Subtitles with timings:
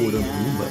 [0.00, 0.64] Poranduba.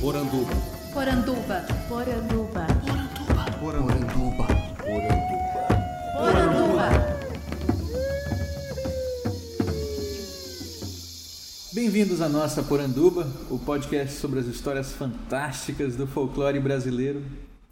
[0.00, 0.50] Poranduba.
[0.92, 1.64] Poranduba.
[1.88, 2.66] Poranduba.
[3.60, 4.46] Poranduba.
[4.80, 5.26] Poranduba.
[6.16, 6.88] Poranduba.
[11.72, 17.22] Bem-vindos à nossa Poranduba, o podcast sobre as histórias fantásticas do folclore brasileiro.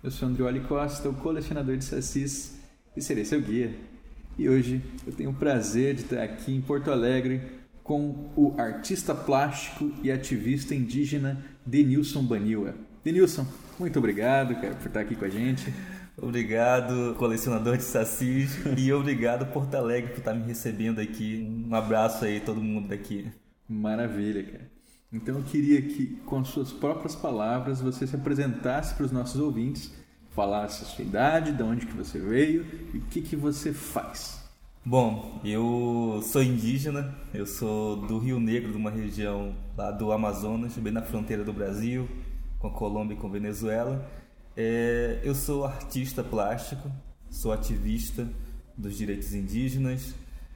[0.05, 2.55] Eu sou Andrioli Costa, o colecionador de sacis
[2.97, 3.98] e serei seu guia.
[4.38, 7.42] E hoje eu tenho o prazer de estar aqui em Porto Alegre
[7.83, 12.73] com o artista plástico e ativista indígena Denilson Baniwa.
[13.02, 13.45] Denilson,
[13.80, 15.74] muito obrigado cara, por estar aqui com a gente.
[16.16, 21.45] Obrigado, colecionador de sacis, e obrigado, Porto Alegre, por estar me recebendo aqui.
[21.69, 23.28] Um abraço aí, todo mundo daqui.
[23.69, 24.70] Maravilha, cara.
[25.12, 29.92] Então eu queria que, com suas próprias palavras, você se apresentasse para os nossos ouvintes,
[30.39, 34.41] falasse a sua idade, de onde que você veio e o que, que você faz.
[34.86, 40.77] Bom, eu sou indígena, eu sou do Rio Negro, de uma região lá do Amazonas,
[40.77, 42.08] bem na fronteira do Brasil,
[42.61, 44.08] com a Colômbia e com a Venezuela.
[44.56, 46.89] É, eu sou artista plástico,
[47.28, 48.28] sou ativista
[48.77, 50.14] dos direitos indígenas,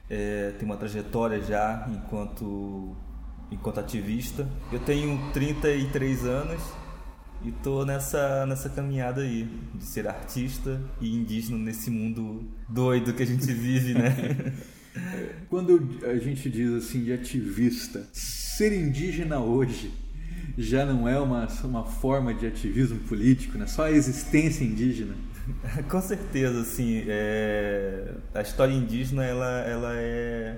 [0.09, 2.95] é, tenho uma trajetória já enquanto,
[3.51, 4.47] enquanto ativista.
[4.71, 6.82] Eu tenho 33 anos
[7.43, 13.23] e estou nessa, nessa caminhada aí de ser artista e indígena nesse mundo doido que
[13.23, 14.53] a gente vive, né?
[15.49, 19.91] Quando a gente diz assim de ativista, ser indígena hoje
[20.57, 23.65] já não é uma, uma forma de ativismo político, né?
[23.65, 25.15] Só a existência indígena.
[25.89, 28.13] Com certeza, assim, é...
[28.33, 30.57] a história indígena ela, ela, é...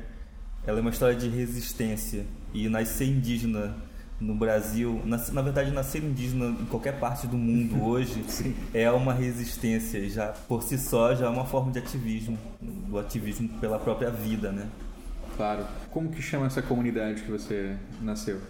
[0.66, 3.76] ela é uma história de resistência e nascer indígena
[4.20, 8.24] no Brasil, na, na verdade nascer indígena em qualquer parte do mundo hoje
[8.74, 13.50] é uma resistência já por si só já é uma forma de ativismo, do ativismo
[13.60, 14.68] pela própria vida, né?
[15.36, 15.66] Claro.
[15.92, 18.42] Como que chama essa comunidade que você nasceu?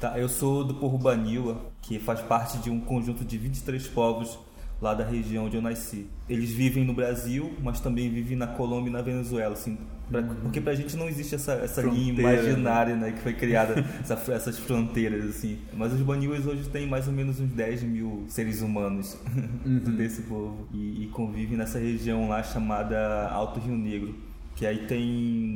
[0.00, 4.38] Tá, eu sou do povo Baniwa, que faz parte de um conjunto de 23 povos
[4.80, 6.06] lá da região onde eu nasci.
[6.28, 9.76] Eles vivem no Brasil, mas também vivem na Colômbia e na Venezuela, assim,
[10.08, 10.34] pra, Uhum.
[10.42, 14.32] porque pra gente não existe essa, essa linha Fronteira, imaginária, né, que foi criada, essa-
[14.32, 15.58] essas fronteiras, assim.
[15.76, 19.16] Mas os Baniwas hoje têm mais ou menos uns 10 mil seres humanos
[19.66, 19.78] Uhum.
[19.96, 24.14] desse povo e, e convivem nessa região lá chamada Alto Rio Negro,
[24.54, 25.02] que aí tem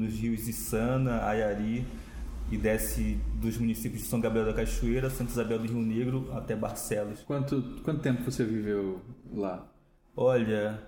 [0.00, 1.84] nos rios Içana, Ayari,
[2.52, 6.54] e desce dos municípios de São Gabriel da Cachoeira, Santa Isabel do Rio Negro até
[6.54, 7.20] Barcelos.
[7.22, 9.00] Quanto, quanto tempo você viveu
[9.34, 9.66] lá?
[10.14, 10.78] Olha,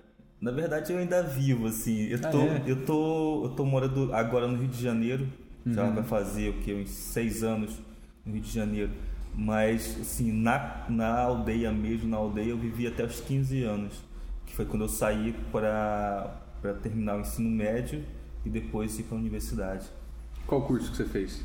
[0.41, 2.03] na verdade eu ainda vivo, assim.
[2.09, 2.63] Eu Ah, tô, é?
[2.67, 5.27] eu tô, eu tô morando agora no Rio de Janeiro.
[5.67, 5.95] Já Uhum.
[5.95, 7.79] vai fazer o que uns seis anos
[8.27, 8.93] no Rio de Janeiro.
[9.35, 13.95] Mas, assim, na, na aldeia mesmo, na aldeia eu vivi até os 15 anos,
[14.47, 18.03] que foi quando eu saí para para terminar o ensino médio
[18.45, 19.87] e depois ir para a universidade.
[20.47, 21.45] Qual curso que você fez?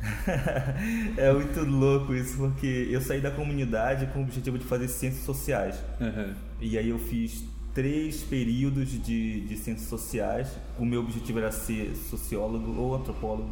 [1.16, 5.24] é muito louco isso, porque eu saí da comunidade com o objetivo de fazer ciências
[5.24, 5.76] sociais.
[6.00, 6.34] Aham.
[6.60, 7.44] E aí eu fiz
[7.74, 10.48] três períodos de, de ciências sociais.
[10.78, 13.50] O meu objetivo era ser sociólogo ou antropólogo.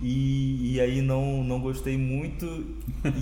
[0.00, 2.66] E, e aí não, não gostei muito.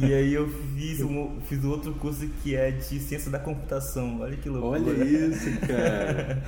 [0.00, 4.20] E aí eu fiz, um, fiz outro curso que é de ciência da computação.
[4.20, 4.80] Olha que loucura.
[4.80, 6.42] Olha isso, cara.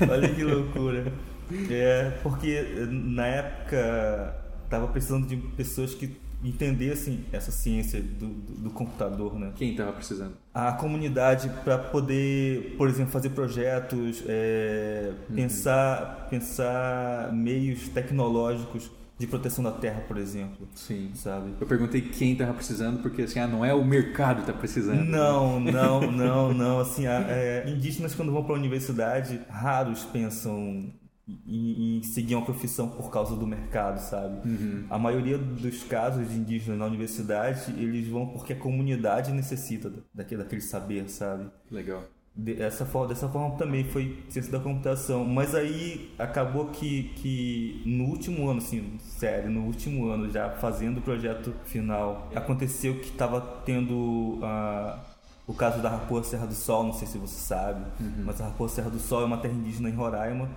[0.10, 1.12] Olha que loucura.
[1.70, 2.60] É, porque
[2.90, 4.37] na época
[4.68, 9.52] tava precisando de pessoas que entendessem essa ciência do, do, do computador, né?
[9.56, 10.34] Quem tava precisando?
[10.54, 19.64] a comunidade para poder, por exemplo, fazer projetos, é, pensar, pensar meios tecnológicos de proteção
[19.64, 21.10] da terra, por exemplo, Sim.
[21.14, 21.52] sabe?
[21.60, 25.04] Eu perguntei quem tava precisando, porque assim, ah, não é o mercado que tá precisando.
[25.04, 26.78] Não, não, não, não.
[26.80, 30.92] Assim, a- é, indígenas quando vão para a universidade, raros pensam
[31.46, 34.40] em, em seguir uma profissão por causa do mercado, sabe?
[34.88, 40.42] A maioria dos casos de indígenas na universidade, eles vão porque a comunidade necessita daquele,
[40.42, 41.46] daquele saber, sabe?
[41.70, 42.02] Legal.
[42.34, 45.24] De- Essa forma, dessa forma também foi ciência da computação.
[45.24, 50.98] Mas aí acabou que, que no último ano, assim, sério, no último ano, já fazendo
[50.98, 55.00] o projeto final, aconteceu que estava tendo ah,
[55.48, 57.84] o caso da Raposa Serra do Sol, não sei se você sabe,
[58.24, 60.48] mas a Raposa Serra do Sol é uma terra indígena em Roraima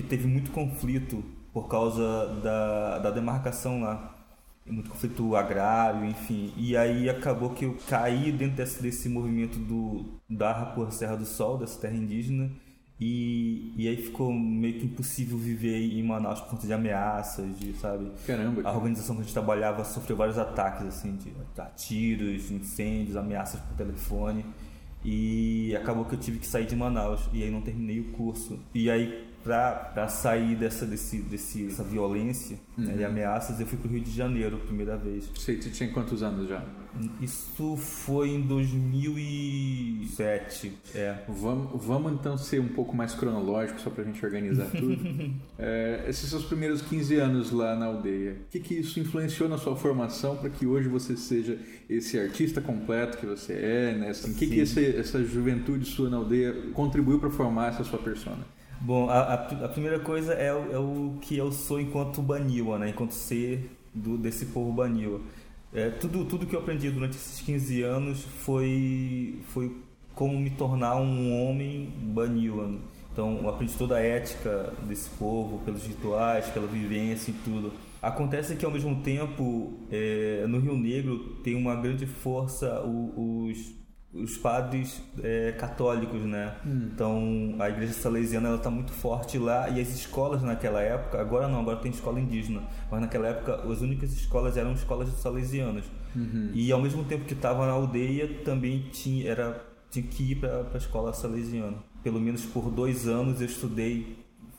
[0.00, 4.14] que teve muito conflito por causa da, da demarcação lá
[4.70, 6.52] muito conflito agrário, enfim.
[6.56, 11.24] E aí acabou que eu caí dentro desse, desse movimento do, da Raposa Serra do
[11.24, 12.50] Sol, dessa terra indígena,
[13.00, 17.72] e, e aí ficou meio que impossível viver em Manaus por conta de ameaças, de,
[17.74, 18.10] sabe?
[18.26, 18.68] Caramba.
[18.68, 21.32] A organização que a gente trabalhava sofreu vários ataques, assim, de
[21.76, 24.44] tiros, incêndios, ameaças por telefone.
[25.04, 27.20] E acabou que eu tive que sair de Manaus.
[27.32, 28.58] E aí não terminei o curso.
[28.74, 33.88] E aí, para sair dessa, desse, desse, dessa violência né, e ameaças, eu fui para
[33.88, 35.30] o Rio de Janeiro, primeira vez.
[35.36, 36.62] Sei, você tinha quantos anos já?
[37.20, 40.72] Isso foi em 2007.
[40.94, 41.16] É.
[41.28, 44.96] Vamos, vamos então ser um pouco mais cronológico, só pra gente organizar tudo.
[45.58, 49.58] é, esses seus primeiros 15 anos lá na aldeia, o que, que isso influenciou na
[49.58, 51.56] sua formação para que hoje você seja
[51.88, 53.94] esse artista completo que você é?
[53.96, 54.08] Né?
[54.10, 57.98] Assim, o que, que esse, essa juventude sua na aldeia contribuiu para formar essa sua
[57.98, 58.57] persona?
[58.80, 62.90] Bom, a, a, primeira coisa é o, é o, que eu sou enquanto Baniwa, né?
[62.90, 65.20] enquanto ser do, desse povo Baniwa.
[65.74, 69.76] É, tudo, tudo que eu aprendi durante esses 15 anos foi, foi
[70.14, 72.76] como me tornar um homem Baniwan.
[73.12, 77.72] Então, eu aprendi toda a ética desse povo, pelos rituais, pela vivência e tudo.
[78.00, 83.74] Acontece que, ao mesmo tempo, é, no Rio Negro tem uma grande força os
[84.36, 86.54] padres é, católicos, né?
[86.66, 86.90] Hum.
[86.92, 91.48] Então a igreja salesiana ela está muito forte lá e as escolas naquela época, agora
[91.48, 95.84] não, agora tem escola indígena, mas naquela época as únicas escolas eram escolas salesianas.
[96.14, 96.50] Uhum.
[96.54, 100.66] E ao mesmo tempo que estava na aldeia também tinha era tinha que ir para
[100.72, 101.76] a escola salesiana.
[102.02, 104.18] Pelo menos por dois anos eu estudei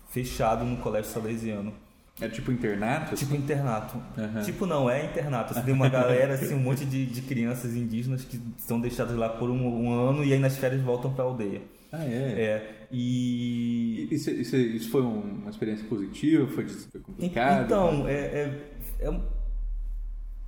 [0.10, 1.74] fechado no colégio salesiano.
[2.22, 3.16] É tipo internato?
[3.16, 3.98] Tipo internato.
[4.18, 4.42] Uhum.
[4.44, 5.54] Tipo não, é internato.
[5.54, 9.30] Assim, tem uma galera, assim, um monte de, de crianças indígenas que são deixadas lá
[9.30, 11.62] por um, um ano e aí nas férias voltam para a aldeia.
[11.92, 12.08] Ah, é?
[12.08, 12.88] É.
[12.92, 14.08] E...
[14.12, 16.48] Isso, isso, isso foi uma experiência positiva?
[16.48, 17.66] Foi, foi complicado?
[17.66, 18.62] Então, é, é,
[19.00, 19.20] é,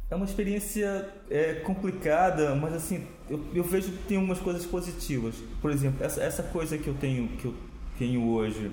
[0.09, 5.35] é uma experiência é, complicada, mas assim, eu, eu vejo que tem umas coisas positivas.
[5.62, 7.56] Por exemplo, essa, essa coisa que eu tenho, que eu
[7.97, 8.71] tenho hoje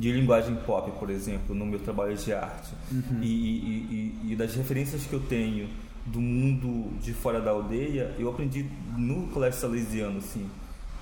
[0.00, 3.20] de linguagem pop, por exemplo, no meu trabalho de arte, uhum.
[3.20, 5.68] e, e, e, e, das referências que eu tenho
[6.06, 8.66] do mundo de fora da aldeia, eu aprendi
[8.96, 10.48] no colégio salesiano, assim,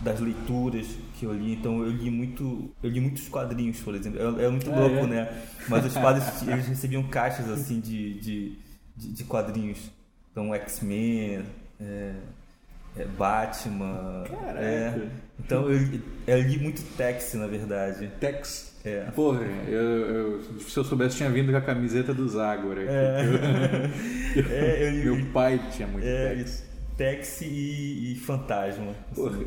[0.00, 1.52] das leituras que eu li.
[1.52, 4.40] Então eu li muito, eu li muitos quadrinhos, por exemplo.
[4.40, 5.06] É, é muito louco, é.
[5.06, 5.42] né?
[5.68, 8.58] Mas os padres eles recebiam caixas assim de, de,
[8.96, 9.78] de, de quadrinhos.
[10.32, 11.44] Então X-Men.
[11.80, 12.14] É,
[12.98, 14.24] é Batman.
[14.28, 14.60] Caraca.
[14.60, 15.08] É.
[15.38, 15.80] Então eu,
[16.26, 18.10] eu, li muito Tex, na verdade.
[18.20, 18.76] Tex?
[18.84, 19.02] É.
[19.14, 22.76] Porra, eu, eu, se eu soubesse, tinha vindo com a camiseta do Zagor.
[22.78, 23.90] É.
[24.50, 26.68] é, eu, Meu pai tinha muito é, Tex.
[26.96, 28.92] Tex e, e Fantasma.
[29.14, 29.38] Porra,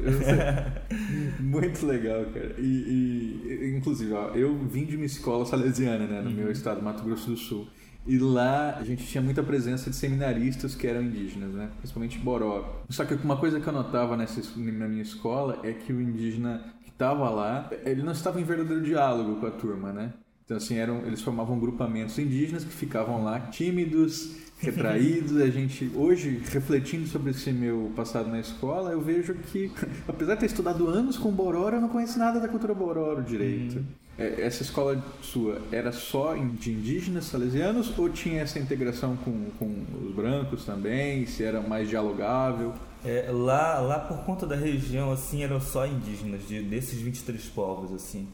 [1.39, 2.56] muito legal, cara.
[2.57, 6.36] E, e, inclusive, ó, eu vim de uma escola salesiana, né, no uhum.
[6.36, 7.68] meu estado, Mato Grosso do Sul.
[8.06, 11.69] E lá a gente tinha muita presença de seminaristas que eram indígenas, né?
[11.77, 12.83] principalmente Boró.
[12.89, 16.63] Só que uma coisa que eu notava nessa, na minha escola é que o indígena
[16.88, 20.13] estava lá, ele não estava em verdadeiro diálogo com a turma, né?
[20.45, 25.38] Então, assim, eram, eles formavam grupamentos indígenas que ficavam lá tímidos, retraídos.
[25.38, 29.71] a gente, hoje, refletindo sobre esse meu passado na escola, eu vejo que,
[30.07, 33.80] apesar de ter estudado anos com Bororo, eu não conheço nada da cultura Bororo direito.
[33.80, 33.86] Hum.
[34.17, 40.13] Essa escola sua era só de indígenas salesianos ou tinha essa integração com, com os
[40.13, 41.25] brancos também?
[41.25, 42.73] Se era mais dialogável?
[43.03, 47.91] É, lá, lá por conta da região, assim, eram só indígenas, de, desses 23 povos,
[47.93, 48.27] assim.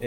[0.00, 0.06] É,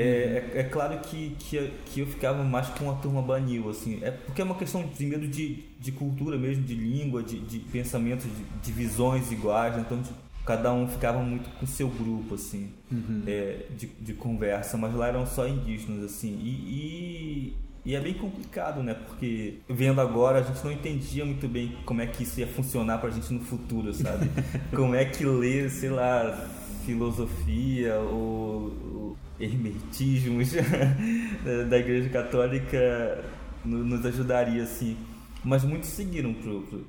[0.53, 0.57] uhum.
[0.57, 4.00] é, é, claro que, que, que eu ficava mais com a turma banil, assim.
[4.01, 7.59] É porque é uma questão de medo de, de cultura mesmo, de língua, de, de
[7.59, 9.77] pensamentos, de, de visões iguais.
[9.77, 10.15] Então, tipo,
[10.51, 13.24] cada um ficava muito com seu grupo, assim, uhum.
[13.25, 14.77] é, de, de conversa.
[14.77, 16.38] Mas lá eram só indígenas, assim.
[16.43, 18.93] E, e e é bem complicado, né?
[18.93, 23.00] Porque vendo agora a gente não entendia muito bem como é que isso ia funcionar
[23.00, 24.29] pra gente no futuro, sabe?
[24.75, 26.48] como é que ler, sei lá,
[26.86, 30.51] filosofia ou, ou hermetismos
[31.70, 33.24] da Igreja Católica
[33.65, 34.96] nos ajudaria, assim.
[35.43, 36.86] Mas muitos seguiram pro, pro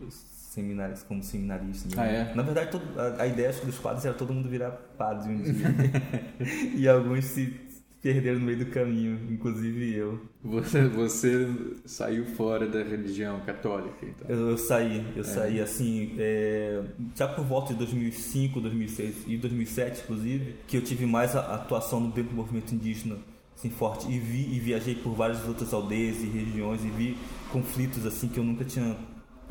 [0.53, 1.95] seminários como seminaristas.
[1.95, 2.03] Né?
[2.03, 2.35] Ah, é?
[2.35, 5.67] Na verdade, todo, a, a, ideia dos padres era todo mundo virar padre um dia.
[6.77, 7.59] e alguns se
[8.03, 10.21] perderam no meio do caminho, inclusive eu.
[10.43, 11.49] Você, você
[11.87, 14.29] saiu fora da religião católica, então?
[14.29, 15.25] Eu, eu saí, eu é.
[15.25, 16.83] saí assim, é,
[17.15, 22.03] já por volta de 2005, 2006 e 2007, inclusive, que eu tive mais a atuação
[22.11, 23.17] dentro do movimento indígena
[23.57, 27.17] assim, forte e vi e viajei por várias outras aldeias e regiões e vi
[27.53, 28.97] conflitos assim que eu nunca tinha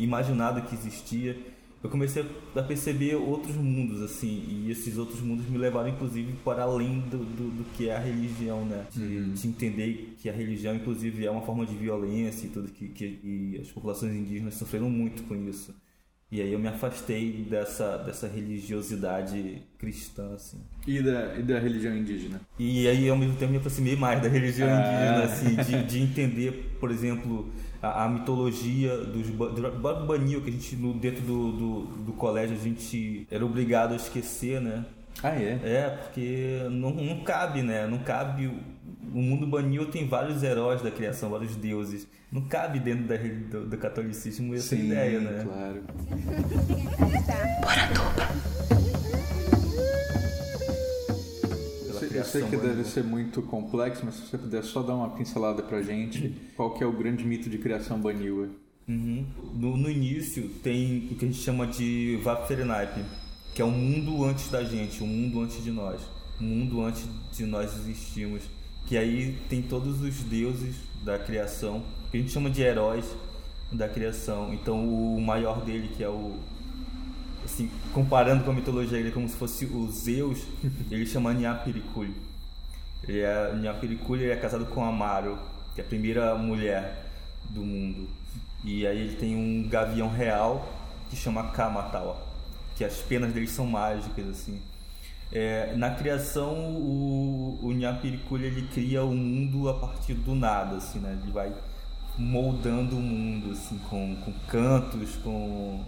[0.04, 1.36] imaginado que existia
[1.84, 2.24] eu comecei
[2.56, 7.18] a perceber outros mundos, assim, e esses outros mundos me levaram, inclusive, para além do,
[7.18, 8.86] do, do que é a religião, né?
[8.92, 9.34] De, uhum.
[9.34, 13.20] de, entender que a religião, inclusive, é uma forma de violência e tudo, que, que
[13.24, 15.74] e as populações indígenas sofreram muito com isso.
[16.32, 20.60] E aí eu me afastei dessa, dessa religiosidade cristã, assim.
[20.86, 22.40] E da, e da religião indígena?
[22.60, 24.78] E aí, ao mesmo tempo, me aproximei mais da religião ah.
[24.78, 27.52] indígena, assim, de, de entender, por exemplo
[27.82, 32.56] a, a mitologia dos do Banil, que a gente, no, dentro do, do, do, colégio,
[32.56, 34.86] a gente era obrigado a esquecer, né?
[35.24, 35.60] Ah, é?
[35.64, 37.86] É, porque não, não cabe, né?
[37.86, 38.50] Não cabe
[39.14, 42.08] o mundo Banil tem vários heróis da criação, vários deuses.
[42.32, 45.44] Não cabe dentro da, do, do catolicismo essa Sim, ideia, né?
[45.44, 45.84] claro.
[48.58, 48.61] Eu
[52.32, 54.96] sei, eu criação sei que deve ser muito complexo, mas se você puder só dar
[54.96, 58.50] uma pincelada pra gente, qual que é o grande mito de criação Baniwa?
[58.88, 59.26] Uhum.
[59.54, 63.04] No, no início tem o que a gente chama de Vapfernaip,
[63.54, 66.02] que é o mundo antes da gente, o mundo antes de nós,
[66.40, 68.44] o mundo antes de nós existirmos.
[68.88, 73.06] Que aí tem todos os deuses da criação, que a gente chama de heróis
[73.72, 74.54] da criação.
[74.54, 76.36] Então o maior dele, que é o.
[77.44, 80.40] Assim, comparando com a mitologia, ele é como se fosse o Zeus,
[80.92, 82.16] ele chama Nyapirikuli.
[83.08, 85.38] Ele é, Nyapirikuli ele é casado com Amaro,
[85.74, 87.06] que é a primeira mulher
[87.50, 88.08] do mundo.
[88.64, 90.72] E aí ele tem um gavião real
[91.10, 92.18] que chama Kamatawa,
[92.76, 94.62] que as penas dele são mágicas assim.
[95.34, 101.18] É, na criação o, o ele cria o mundo a partir do nada, assim, né?
[101.22, 101.52] Ele vai
[102.18, 105.84] moldando o mundo assim com, com cantos, com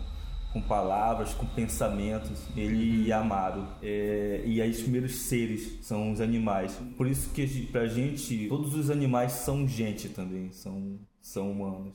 [0.53, 3.67] com palavras, com pensamentos, ele e Amaro.
[3.81, 6.79] É, e aí os primeiros seres são os animais.
[6.95, 11.93] Por isso que pra gente, todos os animais são gente também, são, são humanos.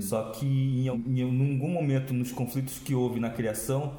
[0.00, 3.98] Só que em, em algum momento nos conflitos que houve na criação,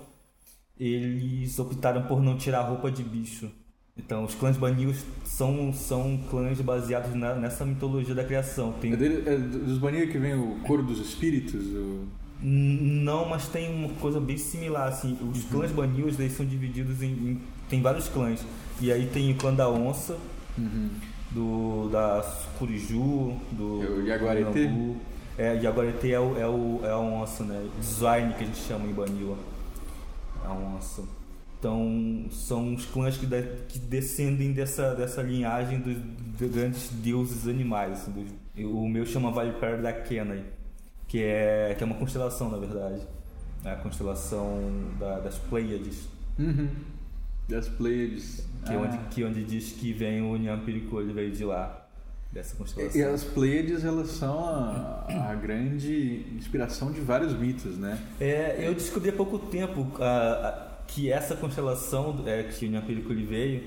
[0.79, 3.51] eles optaram por não tirar a roupa de bicho.
[3.95, 8.73] Então, os clãs Banios são, são clãs baseados na- nessa mitologia da criação.
[8.73, 11.63] Tem É, dele, é dos Baniwa que vem o coro dos espíritos?
[11.65, 12.07] O...
[12.45, 15.17] Não, mas tem uma coisa bem similar, assim.
[15.31, 18.45] Os clãs Banios, eles são divididos em, em- Tem vários clãs.
[18.81, 20.17] E aí tem o clã da onça,
[21.31, 22.21] do da
[22.59, 23.83] Curiju, do...
[23.83, 24.71] É o Jaguareté?
[25.37, 27.65] É, Jaguareté é, o, é, o, é a onça, né?
[27.79, 29.37] Design que a gente chama em Baniwa.
[30.45, 31.03] A onça.
[31.59, 35.97] Então, são os clãs que, de- que descendem dessa, dessa linhagem dos,
[36.37, 37.93] dos grandes deuses animais.
[38.01, 40.43] assim, dos- o meu chama Viper da Kenai,
[41.13, 42.99] que é, que é uma constelação, na verdade.
[43.63, 44.59] É a constelação
[44.99, 46.07] da- das Pleiades,
[46.39, 46.69] Uhum.
[47.47, 48.47] Das Pleiades.
[48.65, 48.79] que, é Ah.
[48.79, 51.85] onde, que é onde diz que vem o Nyampiriku, ele veio de lá,
[52.31, 52.99] dessa constelação.
[52.99, 57.99] E as Pleiades, elas são a, a grande inspiração de vários mitos, né?
[58.19, 60.05] É, eu descobri há pouco tempo ah,
[60.71, 63.63] ah, que essa constelação é, que o Nyampiriku ele veio,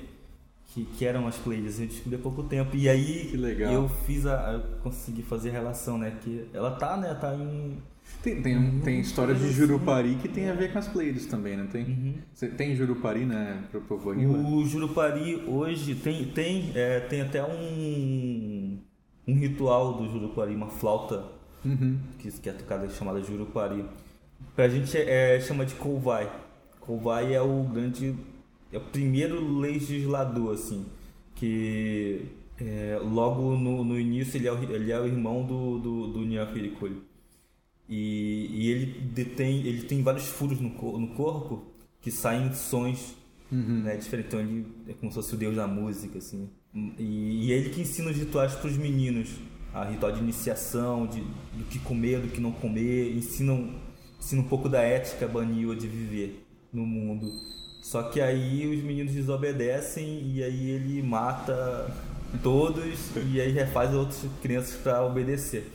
[0.76, 2.76] que, que eram as Pleiades, eu descobri há pouco tempo.
[2.76, 3.73] E aí Que legal.
[3.73, 4.52] eu fiz a.
[4.52, 6.12] Eu consegui fazer a relação, né?
[6.23, 7.14] Que ela tá, né?
[7.14, 7.78] Tá em.
[8.23, 11.56] Tem, tem, um- tem história de Jurupari que tem a ver com as Pleiades também,
[11.56, 11.85] não tem?
[11.85, 12.14] Uhum.
[12.35, 14.11] Cê- Tem Jurupari, né, pro povo?
[14.11, 18.78] O Jurupari hoje tem, tem, é, tem até um,
[19.26, 21.25] um ritual do Jurupari, uma flauta
[21.64, 21.99] Uhum.
[22.18, 23.85] que, que é tocada chamada Jurupari.
[24.54, 26.30] Pra gente é, é, chama de Kovai.
[26.80, 28.14] Kovai é o grande.
[28.73, 30.87] É o primeiro legislador, assim.
[31.35, 32.23] Que
[32.58, 36.25] é, logo no, no início ele é, o, ele é o irmão do, do, do
[36.25, 37.02] Nyafirikuri.
[37.88, 39.66] E, e ele detém.
[39.66, 41.66] ele tem vários furos no, no corpo
[42.00, 43.14] que saem sons
[43.50, 44.28] né, diferentes.
[44.28, 46.49] Então ele é como se fosse o deus da música, assim.
[46.99, 49.30] E, e é ele que ensina os rituais para os meninos.
[49.73, 53.14] A ritual de iniciação, de, do que comer, do que não comer.
[53.14, 53.75] Ensinam,
[54.18, 57.26] ensina um pouco da ética Baniwa de viver no mundo.
[57.86, 61.88] Só que aí os meninos desobedecem e aí ele mata
[62.42, 65.70] todos e aí refaz outras crianças para obedecer.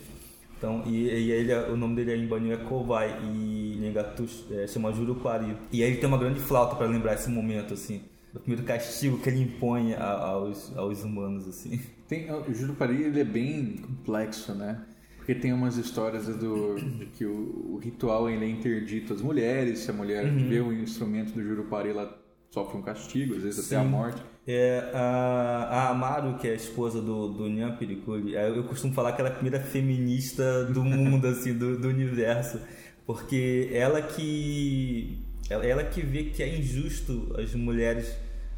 [0.58, 4.92] Então, e, e ele, o nome dele em Banho é Kovai e Nhengatu é, chama
[4.92, 5.56] Jurupari.
[5.72, 9.16] E aí ele tem uma grande flauta para lembrar esse momento, assim, do primeiro castigo
[9.16, 11.80] que ele impõe a- aos, aos humanos, assim.
[12.06, 14.82] Tem, o Jurupari ele é bem complexo, né?
[15.22, 16.74] Porque tem umas histórias do
[17.16, 20.48] que o, o ritual ele é interdito às mulheres, se a mulher Uhum.
[20.48, 23.88] vê o instrumento do Jurupari, ela sofre um castigo, às vezes até a Sim.
[23.88, 24.20] morte.
[24.44, 28.92] É, a, a Amaru, que é a esposa do, do Nyan Pirikuri, é, eu costumo
[28.92, 32.58] falar que ela é a primeira feminista do mundo, assim, do, do universo.
[33.06, 35.20] Porque ela que.
[35.48, 38.12] Ela, ela que vê que é injusto as mulheres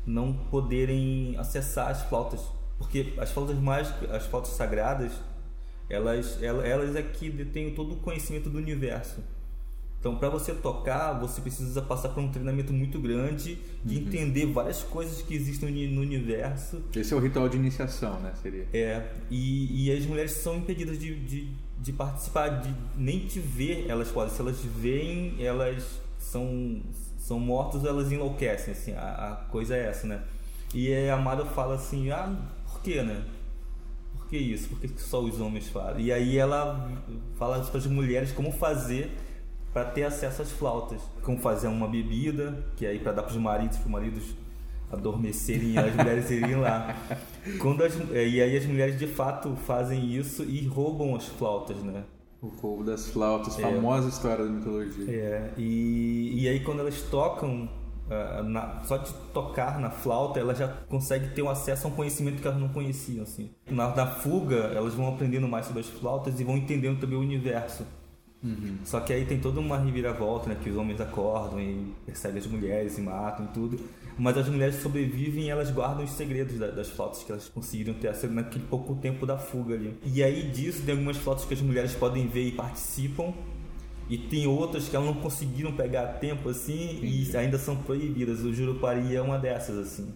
[0.07, 2.41] não poderem acessar as flautas.
[2.79, 5.13] Porque as flautas mágicas, as flautas sagradas,
[5.89, 9.23] elas, elas, elas é que detêm todo o conhecimento do universo.
[10.01, 14.83] Então, para você tocar, você precisa passar por um treinamento muito grande de entender várias
[14.83, 16.83] coisas que existem no uni- no universo.
[16.95, 18.35] Esse é o ritual de iniciação, né?
[18.43, 18.67] Seria.
[18.75, 21.49] É, e, e as mulheres são impedidas de, de,
[21.81, 24.35] de participar, de nem te ver, elas podem.
[24.35, 26.83] Se elas veem, elas são,
[27.19, 29.01] são mortas ou elas enlouquecem, assim, a,
[29.33, 30.23] a coisa é essa, né?
[30.75, 32.31] E a Amada fala assim, ah,
[32.71, 33.25] por que, né?
[34.35, 34.69] Que isso?
[34.69, 36.07] Por que só os homens fazem?
[36.07, 36.91] E aí ela
[37.39, 39.13] fala para as mulheres como fazer
[39.73, 41.01] para ter acesso às flautas.
[41.23, 44.25] Como fazer uma bebida, que aí para dar para os maridos, para os maridos
[44.91, 46.97] adormecerem as mulheres irem lá.
[47.63, 51.77] Quando as, é, e aí as mulheres de fato fazem isso e roubam as flautas,
[51.77, 52.03] né?
[52.43, 53.63] O povo das flautas, É.
[53.63, 55.15] famosa história da mitologia.
[55.15, 57.69] É, e, e aí quando elas tocam,
[58.11, 61.95] ah, na- só de tocar na flauta, elas já conseguem ter um acesso a um
[61.95, 63.51] conhecimento que elas não conheciam, assim.
[63.71, 67.21] Na, na fuga, elas vão aprendendo mais sobre as flautas e vão entendendo também o
[67.21, 67.85] universo.
[68.85, 70.57] Só que aí tem toda uma reviravolta, né?
[70.63, 73.81] Que os homens acordam e perseguem as mulheres e matam e tudo.
[74.19, 77.95] Mas as mulheres sobrevivem e elas guardam os segredos da- das flautas que elas conseguiram
[77.95, 79.99] ter acesso naquele pouco tempo da fuga ali.
[80.05, 83.33] E aí disso tem algumas flautas que as mulheres podem ver e participam.
[84.09, 88.41] E tem outras que elas não conseguiram pegar a tempo assim e ainda são proibidas.
[88.45, 90.15] O Jurupari é uma dessas, assim.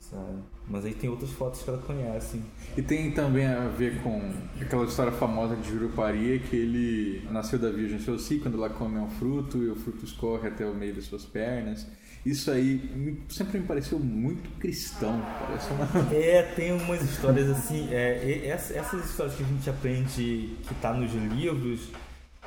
[0.00, 0.38] Sabe?
[0.66, 2.40] Mas aí tem outras fotos que ela conhece.
[2.76, 7.70] E tem também a ver com aquela história famosa de Jurupari, que ele nasceu da
[7.70, 11.04] Virgem Selci quando ela come um fruto e o fruto escorre até o meio das
[11.04, 11.86] suas pernas.
[12.24, 15.22] Isso aí sempre me pareceu muito cristão.
[15.40, 15.86] Parece uma.
[16.14, 20.92] É, tem umas histórias assim, é, ess- essas histórias que a gente aprende que tá
[20.92, 21.88] nos livros,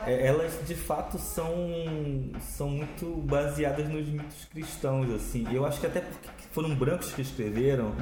[0.06, 1.56] elas de fato são,
[2.40, 5.48] são muito baseadas nos mitos cristãos, assim.
[5.52, 7.94] Eu acho que até porque foram brancos que escreveram,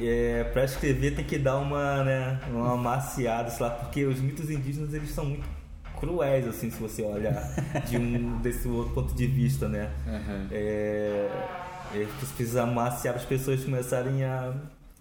[0.00, 4.50] é, para escrever tem que dar uma, né, uma maciada, sei lá, porque os mitos
[4.50, 5.46] indígenas eles são muito
[5.98, 7.42] cruéis, assim, se você olhar
[7.88, 9.90] de um desse outro ponto de vista, né?
[10.06, 10.48] Aham.
[10.50, 11.28] É,
[11.94, 14.52] é, precisa amaciar para as pessoas começarem a,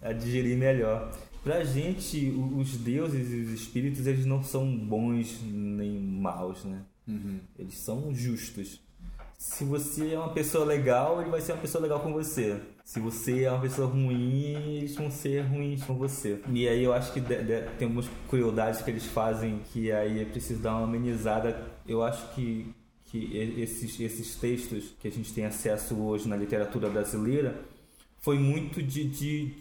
[0.02, 1.12] a digerir melhor.
[1.46, 6.82] Pra gente, os deuses e os espíritos, eles não são bons nem maus, né?
[7.58, 8.82] Eles são justos.
[9.38, 12.60] Se você é uma pessoa legal, ele vai ser uma pessoa legal com você.
[12.84, 16.42] Se você é uma pessoa ruim, eles vão ser ruins com você.
[16.52, 20.20] E aí eu acho que de- de- tem algumas crueldades que eles fazem que aí
[20.22, 21.64] é preciso dar uma amenizada.
[21.88, 22.74] Eu acho que,
[23.06, 27.62] que esses, esses textos que a gente tem acesso hoje na literatura brasileira
[28.20, 29.54] foi muito de, de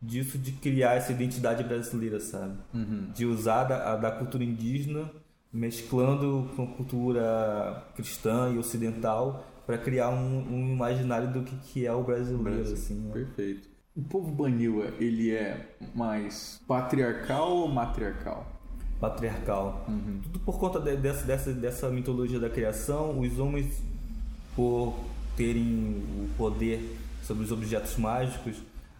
[0.00, 2.56] disso de criar essa identidade brasileira, sabe?
[3.14, 5.10] De usar da, a- da cultura indígena
[5.52, 11.86] mesclando com a cultura cristã e ocidental para criar um, um imaginário do que, que
[11.86, 12.94] é o brasileiro, assim.
[13.00, 13.12] né?
[13.12, 13.68] Perfeito.
[13.96, 18.52] O povo Baniwa, ele é mais patriarcal ou matriarcal?
[19.00, 19.86] patriarcal.
[20.22, 23.82] Tudo por conta de- dessa, dessa, dessa mitologia da criação, os homens,
[24.54, 24.94] por
[25.36, 28.56] terem o poder sobre os objetos mágicos,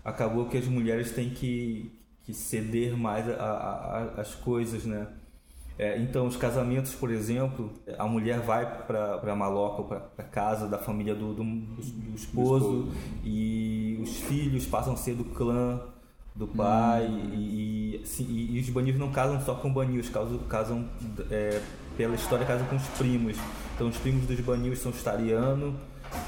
[0.07, 1.91] acabou que as mulheres têm que,
[2.25, 5.07] que ceder mais a- a- a- as coisas, né?
[5.79, 9.83] É, então, os casamentos, por exemplo, a mulher vai para Maloca,
[10.17, 12.89] para casa da família do, do, do esposo,
[13.23, 15.81] e os filhos passam a ser do clã
[16.35, 20.39] do pai, e, e, assim, e- e os banis não casam só com banis, casam,
[20.49, 20.89] casam
[21.31, 21.61] é,
[21.97, 23.37] pela história, casam com os primos.
[23.75, 25.79] Então, os primos dos banis são os Tariano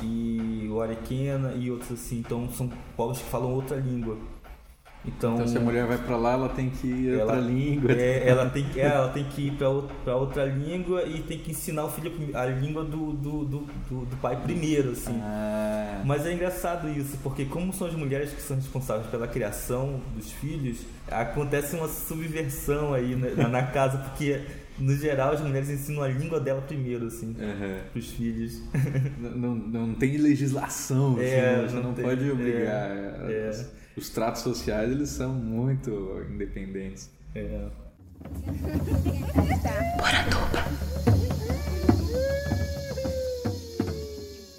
[0.03, 2.19] e o Ariquena e outros assim.
[2.19, 4.17] Então, são povos que falam outra língua.
[5.05, 7.93] Então, Então, se a mulher vai pra lá, ela tem que ir pra língua.
[7.93, 11.85] é, ela, tem, é, ela tem que ir para outra língua e tem que ensinar
[11.85, 15.19] o filho a língua do, do, do, do- do pai primeiro, assim.
[15.23, 20.01] Ah, Mas é engraçado isso, porque como são as mulheres que são responsáveis pela criação
[20.14, 20.79] dos filhos,
[21.11, 24.43] acontece uma subversão aí na, na casa, porque
[24.79, 27.79] no geral as mulheres ensinam a língua dela primeiro, assim, aham.
[27.93, 28.62] pros filhos.
[29.19, 29.55] não, não,
[29.88, 31.69] não tem legislação, assim, É, né?
[31.69, 32.91] você não não, tem, pode obrigar.
[33.31, 33.67] é, Os,
[34.05, 35.91] os tratos sociais, eles são muito
[36.31, 37.11] independentes.
[37.35, 37.67] É.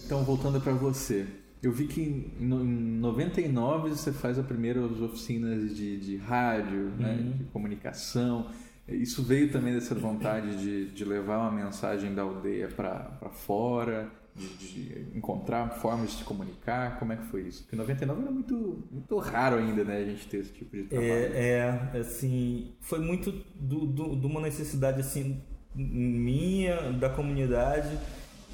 [0.05, 1.25] Então, voltando para você.
[1.61, 6.91] Eu vi que em no- em 99 você faz as primeiras oficinas de, de rádio,
[6.97, 8.49] né, de comunicação.
[8.95, 14.47] Isso veio também dessa vontade de, de levar uma mensagem da aldeia para fora, de,
[14.57, 16.97] de encontrar formas de se comunicar.
[16.99, 17.63] Como é que foi isso?
[17.63, 20.83] Porque em 99 era muito, muito raro ainda né, a gente ter esse tipo de
[20.83, 21.11] trabalho.
[21.11, 25.41] É, é, assim, foi muito do, do- de uma necessidade assim
[25.75, 27.97] minha, da comunidade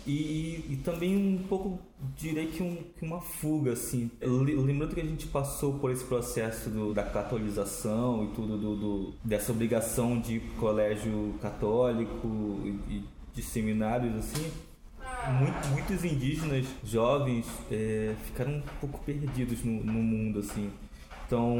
[0.08, 1.80] e, e também um pouco,
[2.16, 4.10] direi que, um, que uma fuga, assim.
[4.22, 8.76] Le- Lembrando que a gente passou por esse processo do- da catolização e tudo, do,
[8.76, 12.28] do- dessa obrigação de colégio católico
[12.64, 14.52] e, e de seminários, assim,
[15.40, 20.70] muito- muitos indígenas jovens é, ficaram um pouco perdidos no, no mundo assim
[21.26, 21.58] então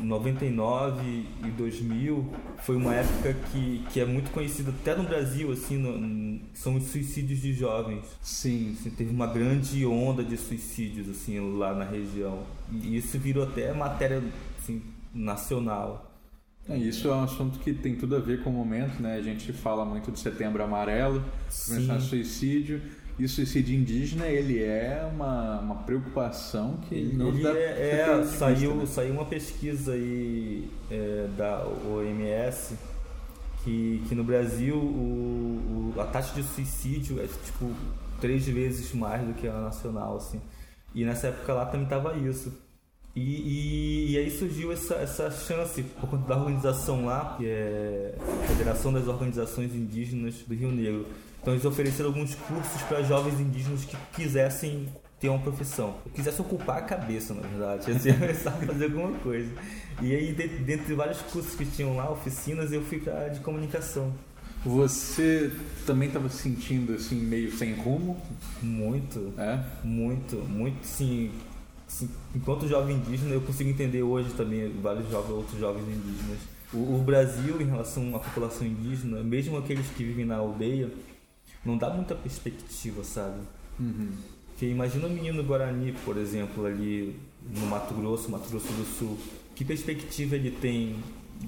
[0.00, 5.76] 99 e 2000 foi uma época que, que é muito conhecida até no Brasil assim
[5.76, 8.04] no- são os suicídios de jovens.
[8.22, 12.42] Sim, Assim, teve uma grande onda de suicídios assim lá na região.
[12.72, 14.22] E isso virou até matéria
[14.58, 14.82] assim,
[15.14, 16.06] nacional.
[16.68, 19.16] É, isso é um assunto que tem tudo a ver com o momento, né?
[19.16, 21.24] A gente fala muito do setembro amarelo,
[21.66, 22.80] começar suicídio,
[23.20, 28.00] E o suicídio indígena, ele é uma, uma preocupação que Ele, não ele dá é,
[28.20, 28.86] é, saiu, né?
[28.86, 32.74] saiu uma pesquisa aí é, da OMS
[33.62, 37.70] que, que no Brasil o, o- a taxa de suicídio é tipo
[38.20, 40.40] três vezes mais do que a nacional, assim.
[40.94, 42.52] E nessa época lá também tava isso.
[43.14, 48.14] E, e, e aí surgiu essa, essa chance por conta da organização lá, que é
[48.18, 51.06] a Federação das Organizações Indígenas do Rio Negro.
[51.40, 55.94] Então eles ofereceram alguns cursos para jovens indígenas que quisessem ter uma profissão.
[56.04, 57.90] Que quisessem ocupar a cabeça, na verdade.
[57.90, 59.50] Assim, começar a fazer alguma coisa.
[60.02, 64.12] E aí, de- dentre vários cursos que tinham lá, oficinas, eu fui para de comunicação.
[64.64, 65.50] Você
[65.86, 68.20] também estava se sentindo assim, meio sem rumo?
[68.62, 69.32] Muito.
[69.38, 69.58] É?
[69.82, 71.30] Muito, muito sim.
[71.88, 72.10] sim.
[72.34, 76.38] Enquanto jovem indígena, eu consigo entender hoje também vários jovens, outros jovens indígenas.
[76.74, 80.90] O, o Brasil, em relação à população indígena, mesmo aqueles que vivem na aldeia,
[81.64, 83.40] não dá muita perspectiva, sabe?
[84.48, 87.18] Porque imagina um menino Guarani, por exemplo, ali
[87.54, 89.18] no Mato Grosso, Mato Grosso do Sul.
[89.54, 90.96] Que perspectiva ele tem,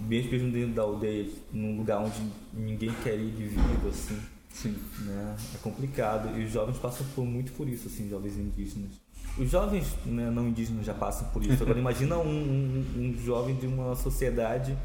[0.08, 2.20] mesmo mesmo dentro da aldeia, num lugar onde
[2.54, 4.18] ninguém quer ir de vida, assim?
[4.50, 4.76] Sim.
[5.00, 5.34] né?
[5.54, 8.90] É complicado e os jovens passam por muito por isso, assim, jovens indígenas.
[9.38, 11.62] Os jovens né, não indígenas já passam por isso.
[11.62, 14.76] Agora imagina um, um- um jovem de uma sociedade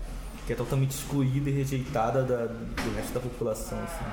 [0.45, 4.05] que é totalmente excluída e rejeitada da- do resto da população, assim,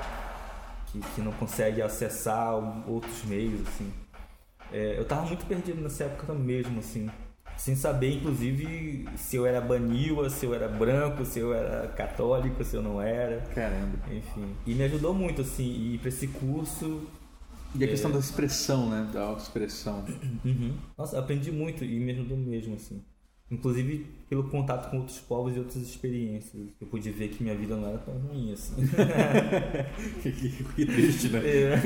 [0.99, 2.55] que, que não consegue acessar
[2.89, 3.91] outros meios, assim.
[4.71, 7.09] É, eu tava muito perdido nessa época mesmo, assim.
[7.57, 12.63] Sem saber, inclusive, se eu era baniwa, se eu era branco, se eu era católico,
[12.63, 13.41] se eu não era.
[13.53, 13.97] Caramba.
[14.11, 14.55] Enfim.
[14.65, 17.07] E me ajudou muito, assim, ir pra esse curso.
[17.73, 19.09] E a questão da expressão, né?
[19.13, 20.03] Da autoexpressão.
[20.97, 23.01] Nossa, aprendi muito e me ajudou mesmo, assim.
[23.55, 26.63] Inclusive pelo contato com outros povos e outras experiências.
[26.81, 28.73] Eu pude ver que minha vida não era tão ruim, assim.
[30.21, 31.39] que, que- que triste, né?
[31.43, 31.81] É.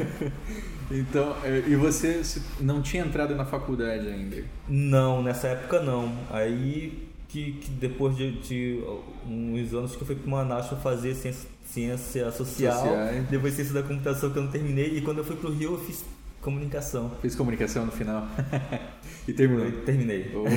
[0.91, 2.21] Então, é, e você
[2.61, 4.43] não tinha entrado na faculdade ainda?
[4.67, 6.11] Não, nessa época não.
[6.29, 8.83] Aí que, que depois de, de
[9.27, 13.27] uns anos que eu fui para Manaus pra fazer ciência, ciência social, Sociais.
[13.29, 15.79] depois ciência da computação que eu não terminei, e quando eu fui pro Rio eu
[15.79, 16.03] fiz
[16.41, 17.11] comunicação.
[17.21, 18.25] Fez comunicação no final?
[19.29, 19.65] e terminou?
[19.65, 20.31] Eu terminei.
[20.35, 20.49] Opa.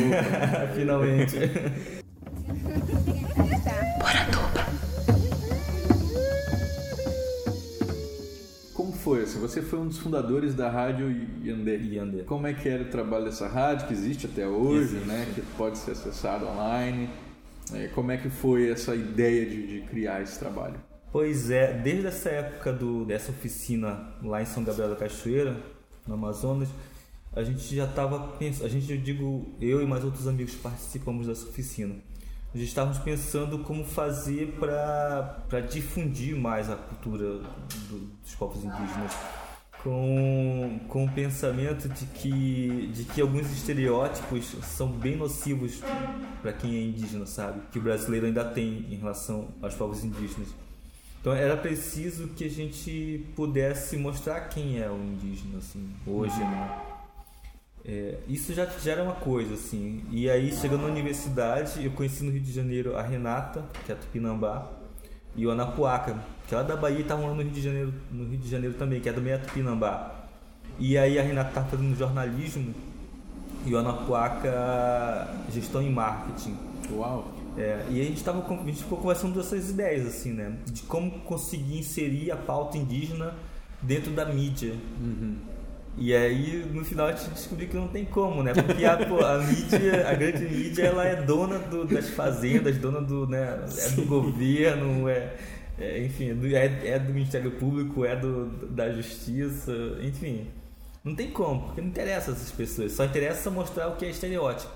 [0.74, 1.36] Finalmente.
[8.74, 9.22] Como foi?
[9.22, 11.08] Assim, você foi um dos fundadores da rádio
[11.44, 11.76] Yandé.
[11.76, 12.22] Yandé.
[12.22, 15.06] Como é que era o trabalho dessa rádio, que existe até hoje, Existe.
[15.06, 15.26] né?
[15.34, 17.08] Que pode ser acessado online.
[17.74, 20.74] É, como é que foi essa ideia de, de criar esse trabalho?
[21.12, 25.56] Pois é, desde essa época do, dessa oficina lá em São Gabriel da Cachoeira,
[26.06, 26.68] no Amazonas,
[27.34, 31.26] a gente já estava pensando, a gente, eu digo, eu e mais outros amigos participamos
[31.26, 31.94] dessa oficina.
[32.54, 39.12] Gente estávamos pensando como fazer para difundir mais a cultura do- dos povos indígenas.
[39.82, 45.80] Com, com o pensamento de que, de que alguns estereótipos são bem nocivos
[46.40, 47.62] para quem é indígena, sabe?
[47.72, 50.48] Que o brasileiro ainda tem em relação aos povos indígenas.
[51.20, 56.80] Então era preciso que a gente pudesse mostrar quem é o indígena, assim, hoje, né?
[57.84, 60.04] É, isso já, já era uma coisa, assim.
[60.10, 63.94] E aí, chegando na universidade, eu conheci no Rio de Janeiro a Renata, que é
[63.94, 64.70] a Tupinambá,
[65.34, 66.16] e o Anapuaca,
[66.46, 68.48] que ela é da Bahia e estava morando no Rio de Janeiro, no Rio de
[68.48, 70.26] Janeiro também, que é também a Tupinambá.
[70.78, 72.74] E aí a Renata estava fazendo jornalismo
[73.66, 76.56] e o Anapuaca gestão em marketing.
[76.92, 77.32] Uau!
[77.56, 80.56] É, e a gente, tava, a gente ficou conversando dessas ideias, assim, né?
[80.66, 83.34] De como conseguir inserir a pauta indígena
[83.80, 84.74] dentro da mídia.
[85.96, 88.54] E aí, no final, a gente descobriu que não tem como, né?
[88.54, 93.00] Porque a, pô, a mídia, a grande mídia, ela é dona do- das fazendas, dona
[93.02, 93.58] do, né?
[93.76, 95.34] É do governo, é,
[95.78, 100.46] é, enfim, é do, é, é do Ministério Público, é do, da Justiça, enfim.
[101.04, 102.92] Não tem como, porque não interessa essas pessoas.
[102.92, 104.72] Só interessa mostrar o que é estereótipo.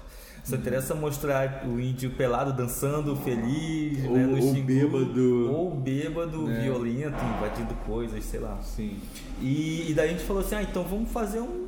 [0.46, 5.50] Só interessa mostrar o índio pelado dançando, feliz, Ou- né, no ou Xingu, bêbado.
[5.52, 6.60] Ou bêbado, É.
[6.62, 8.56] violento, invadindo coisas, sei lá.
[8.62, 8.96] Sim.
[9.40, 11.66] E, e daí a gente falou assim, ah, então vamos fazer um,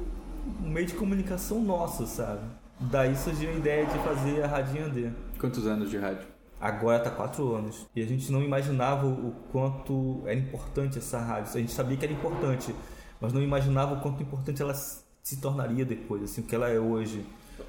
[0.64, 2.42] um meio de comunicação nosso, sabe?
[2.78, 5.08] Daí surgiu a ideia de fazer a Rádio Andê.
[5.40, 6.28] Quantos anos de rádio?
[6.60, 7.84] Agora tá quatro anos.
[7.96, 11.50] E a gente não imaginava o quanto era importante essa rádio.
[11.52, 12.72] A gente sabia que era importante,
[13.20, 16.78] mas não imaginava o quanto importante ela se tornaria depois, assim, o que ela é
[16.78, 17.24] hoje.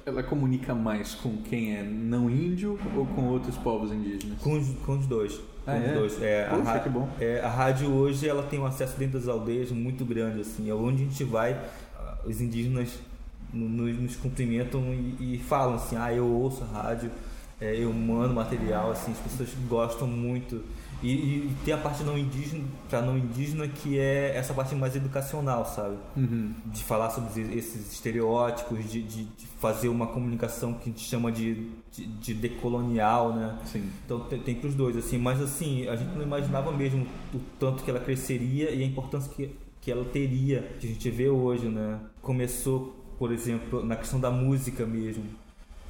[0.06, 4.38] Ela comunica mais com quem é não índio ou com outros povos indígenas?
[4.40, 5.34] Com os, com os dois.
[5.64, 5.94] Com Ah, os é?
[5.94, 6.22] dois.
[6.22, 7.08] É, a, Poxa, ra- que bom.
[7.20, 10.68] é, a rádio hoje ela tem um acesso dentro das aldeias muito grande, assim.
[10.70, 11.52] É onde a gente vai,
[11.98, 12.98] ah, os indígenas
[13.52, 14.82] no- nos, nos cumprimentam
[15.20, 17.10] e, e falam assim, ah, eu ouço a rádio.
[17.60, 20.62] É, humano, material, assim, as pessoas gostam muito.
[21.02, 24.94] E, e tem a parte não indígena, para não indígena, que é essa parte mais
[24.96, 25.96] educacional, sabe?
[26.16, 26.54] Uhum.
[26.66, 31.32] De falar sobre esses estereótipos, de, de, de, fazer uma comunicação que a gente chama
[31.32, 33.58] de, de, de decolonial, né?
[33.64, 33.90] Sim.
[34.04, 35.16] Então tem, tem pros dois, assim.
[35.16, 39.32] Mas assim, a gente não imaginava mesmo o tanto que ela cresceria e a importância
[39.32, 41.98] que, que ela teria, que a gente vê hoje, né?
[42.20, 45.24] Começou, por exemplo, na questão da música mesmo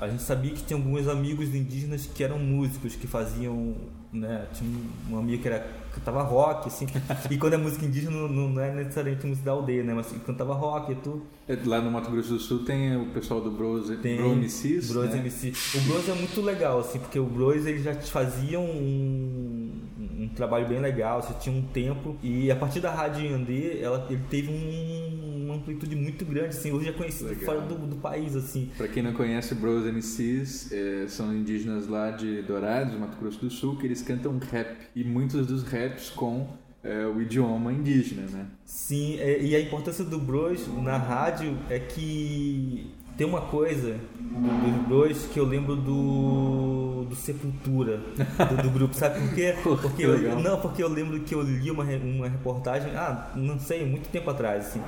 [0.01, 3.75] a gente sabia que tinha alguns amigos indígenas que eram músicos, que faziam,
[4.12, 4.68] né, tinha
[5.11, 6.87] um amigo que era cantava rock, assim,
[7.31, 10.55] e quando é música indígena não, não é necessariamente música da aldeia, né, mas cantava
[10.55, 11.23] rock e tudo.
[11.49, 14.92] É, lá no Mato Grosso do Sul tem o pessoal do Bros, tem Bro MCs,
[14.92, 15.18] Bros né?
[15.18, 15.53] MC.
[15.77, 20.68] O Bros é muito legal, assim, porque o Bros eles já faziam um, um trabalho
[20.68, 24.49] bem legal, você tinha um tempo, e a partir da Rádio Yandê, ela, ele teve
[24.49, 27.44] um, uma amplitude muito grande, assim, hoje é conhecido Legal.
[27.44, 28.70] fora do, do país, assim.
[28.77, 33.51] Pra quem não conhece, Bros MCs é, são indígenas lá de Dourados, Mato Grosso do
[33.51, 34.77] Sul, que eles cantam rap.
[34.95, 36.49] E muitos dos raps com
[36.83, 38.47] é, o idioma indígena, né?
[38.65, 44.71] Sim, é, e a importância do Bros na rádio é que tem uma coisa do-
[44.73, 49.55] dos Bros que eu lembro do, do Sepultura, do, do grupo, sabe por quê?
[49.63, 53.59] Porque que eu, não, porque eu lembro que eu li uma, uma reportagem, ah, não
[53.59, 54.81] sei, muito tempo atrás, assim,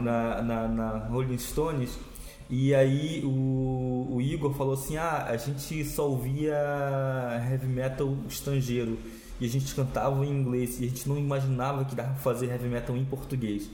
[0.00, 1.98] na, na, na Rolling Stones,
[2.54, 6.54] e aí o, o Igor falou assim, ah, a gente só ouvia
[7.50, 8.98] heavy metal estrangeiro.
[9.40, 12.48] E a gente cantava em inglês e a gente não imaginava que dava pra fazer
[12.48, 13.70] heavy metal em português.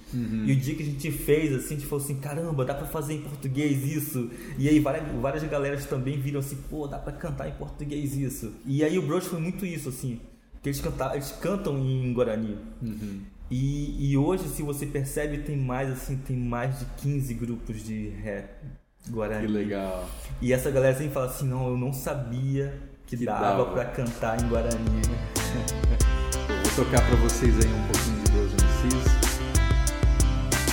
[0.47, 2.87] E o dia que a gente fez, assim, a gente falou assim, caramba, dá pra
[2.87, 4.31] fazer em português isso.
[4.57, 8.53] E aí várias, várias galeras também viram assim, pô, dá pra cantar em português isso.
[8.65, 10.21] E aí o Bros foi muito isso, assim,
[10.63, 12.57] que eles, canta, eles cantam em Guarani.
[13.51, 18.11] E, e hoje, se você percebe, tem mais, assim, tem mais de 15 grupos de
[18.23, 18.49] rap
[19.09, 19.47] Guarani.
[19.47, 20.09] Que legal.
[20.41, 23.67] E essa galera sempre fala assim, não, eu não sabia que, Que dava, dava.
[23.73, 24.77] pra cantar em Guarani.
[26.77, 29.05] Vou tocar pra vocês aí um pouquinho de Bros MCs.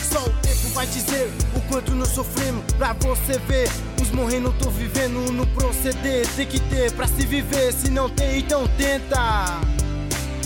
[0.04, 3.70] Só o tempo vai dizer o quanto nós sofremos pra você ver.
[4.02, 6.28] Uns morrendo, tô vivendo no proceder.
[6.36, 9.62] Tem que ter pra se viver, se não tem, então tenta.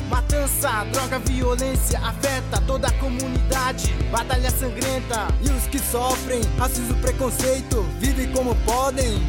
[0.09, 3.93] Matança, droga, violência afeta toda a comunidade.
[4.11, 5.27] Batalha sangrenta.
[5.41, 9.21] E os que sofrem, racismo, preconceito, vivem como podem.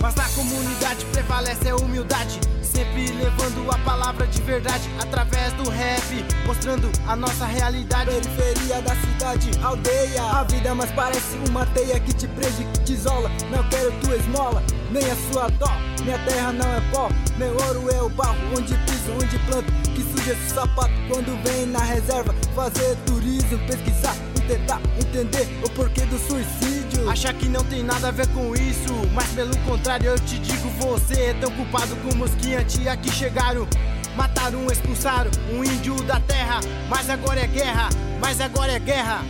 [0.00, 2.40] Mas na comunidade prevalece a humildade.
[2.74, 8.10] Sempre levando a palavra de verdade através do rap, mostrando a nossa realidade.
[8.10, 10.22] Periferia da cidade, aldeia.
[10.22, 13.30] A vida mais parece uma teia que te prende, que te isola.
[13.48, 14.60] Não quero tua esmola,
[14.90, 15.70] nem a sua dó.
[16.02, 17.08] Minha terra não é pó,
[17.38, 18.36] meu ouro é o barro.
[18.56, 20.92] Onde piso, onde planto, que suja esse sapato.
[21.08, 26.83] Quando vem na reserva, fazer turismo, pesquisar e tentar entender o porquê do suicídio.
[27.08, 30.68] Achar que não tem nada a ver com isso, mas pelo contrário eu te digo,
[30.70, 33.68] você é tão culpado como os que antes aqui chegaram.
[34.16, 37.88] Mataram, expulsaram um índio da terra, mas agora é guerra,
[38.20, 39.22] mas agora é guerra.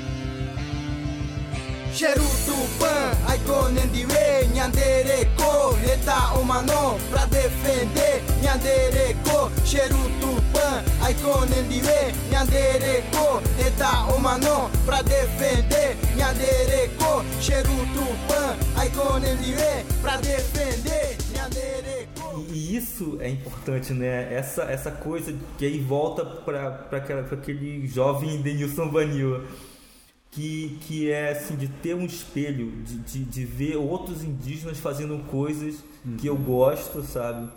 [1.94, 15.96] Cherutupan, Aikonendiwe, Nhandereko, Reta Omano, pra defender Nhandereko, Cherutupan, Aikonendiwe, Nhandereko, Reta Omano, pra defender
[16.16, 21.16] Nhandereko, Cherutupan, Aikonendiwe, pra defender.
[22.50, 24.34] E, isso é importante, né?
[24.34, 26.88] Essa, essa coisa que aí volta pra
[27.30, 29.44] aquele jovem Denilson Vanilla.
[30.34, 35.16] Que, que é assim, de ter um espelho, de, de, de ver outros indígenas fazendo
[35.30, 35.84] coisas
[36.18, 37.48] que eu gosto, sabe?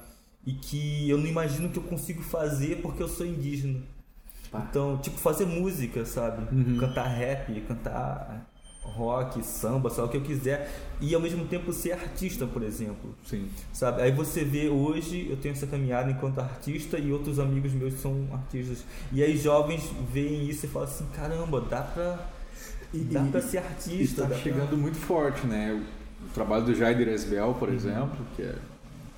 [0.46, 3.82] E que eu não imagino que eu consigo fazer porque eu sou indígena.
[4.54, 6.46] Então, tipo, fazer música, sabe?
[6.80, 8.48] Cantar rap, cantar
[8.82, 10.72] rock, samba, só o que eu quiser.
[11.02, 13.16] E ao mesmo tempo ser artista, por exemplo.
[13.26, 13.50] Sim.
[13.74, 14.02] Sabe?
[14.02, 18.28] Aí você vê hoje, eu tenho essa caminhada enquanto artista e outros amigos meus são
[18.32, 18.86] artistas.
[19.12, 22.30] E aí jovens veem isso e falam assim, caramba, dá pra,
[22.93, 24.04] dá pra ser artista.
[24.04, 25.73] Está dá pra- chegando muito forte, né?
[25.73, 28.56] O, trabalho do Jaider Esbel, por exemplo, que é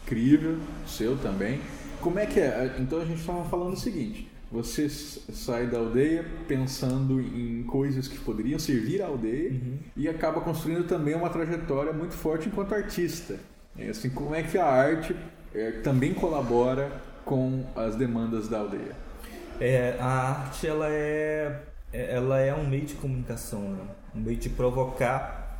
[0.06, 1.60] incrível, seu também.
[2.02, 2.76] Como é que é?
[2.80, 8.18] Então a gente estava falando o seguinte: você sai da aldeia pensando em coisas que
[8.20, 9.54] poderiam servir à aldeia
[9.98, 13.38] e acaba construindo também uma trajetória muito forte enquanto artista.
[13.78, 15.16] É assim, como é que a arte
[15.54, 16.92] é, também colabora
[17.26, 18.96] com as demandas da aldeia?
[19.60, 20.06] É, a
[20.46, 23.84] arte ela é- ela é um meio de comunicação, né?
[24.16, 25.60] um meio de provocar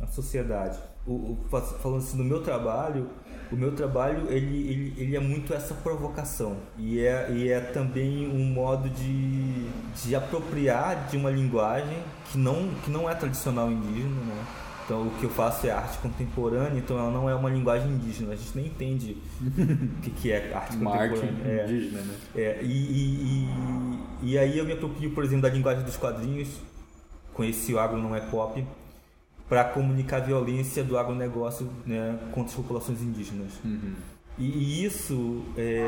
[0.00, 0.78] a sociedade.
[1.06, 3.08] O, o- fa- falando assim, no meu trabalho,
[3.50, 8.26] o meu trabalho ele, ele, ele é muito essa provocação e é, e é também
[8.28, 9.68] um modo de,
[10.02, 11.98] de apropriar de uma linguagem
[12.30, 14.44] que não, que não é tradicional indígena, né?
[14.86, 18.32] Então o que eu faço é arte contemporânea, então ela não é uma linguagem indígena,
[18.32, 21.60] a gente nem entende o que, que é arte Uma arte contemporânea.
[21.60, 21.64] É.
[21.64, 22.14] indígena, né?
[22.36, 23.48] É, e, e,
[24.22, 26.48] e, e aí eu me aproprio, por exemplo, da linguagem dos quadrinhos,
[27.34, 28.64] conheci o agro não é pop,
[29.48, 33.52] para comunicar a violência do agronegócio né, contra as populações indígenas.
[34.38, 35.84] E, e isso, é,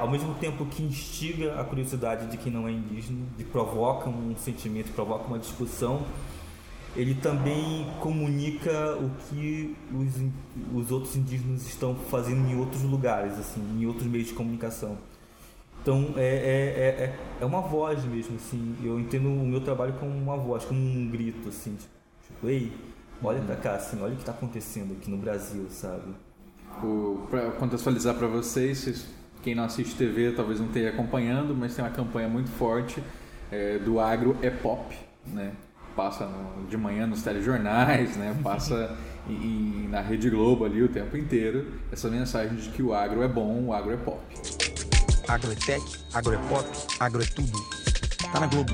[0.00, 4.34] ao mesmo tempo que instiga a curiosidade de quem não é indígena, de provoca um
[4.36, 6.04] sentimento, provoca uma discussão,
[6.96, 10.14] ele também comunica o que os,
[10.84, 14.96] os outros indígenas estão fazendo em outros lugares, assim, em outros meios de comunicação.
[15.82, 18.74] Então é, é, é, é- é uma voz mesmo, assim.
[18.82, 21.76] Eu entendo o meu trabalho como uma voz, como um grito, assim,
[22.26, 22.72] tipo, ei,
[23.22, 26.14] olha pra cá, assim, olha o que tá acontecendo aqui no Brasil, sabe?
[26.82, 29.06] O, pra contextualizar para vocês-
[29.42, 33.02] quem não assiste TV talvez não esteja acompanhando, mas tem uma campanha muito forte
[33.52, 35.52] é, do agro é pop, né?
[35.96, 38.36] Passa no- de manhã nos telejornais, né?
[38.42, 38.96] Passa
[39.28, 39.32] em-
[39.84, 43.28] em- na Rede Globo ali o tempo inteiro essa mensagem de que o agro é
[43.28, 44.18] bom, o agro é pop.
[45.28, 47.52] Agro é tech, agro é pop, agro é tudo.
[48.32, 48.72] Tá na Globo.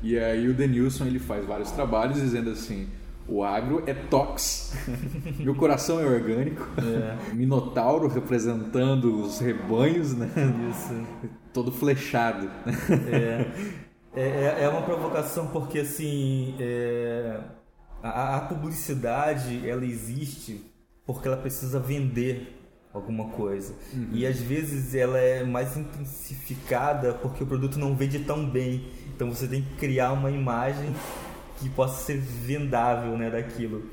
[0.00, 2.88] E aí o Denilson ele faz vários trabalhos dizendo assim:
[3.26, 4.72] o agro é tox,
[5.40, 6.64] meu coração é orgânico,
[7.34, 10.30] Minotauro representando os rebanhos, né?
[10.70, 11.04] Isso.
[11.52, 12.48] Todo flechado.
[13.10, 13.50] É,
[14.14, 17.40] é, é uma provocação porque assim é,
[18.02, 20.64] a, a publicidade ela existe
[21.06, 22.54] porque ela precisa vender
[22.92, 23.74] alguma coisa.
[24.12, 28.88] E às vezes ela é mais intensificada porque o produto não vende tão bem.
[29.14, 30.94] Então você tem que criar uma imagem
[31.58, 33.90] que possa ser vendável né daquilo.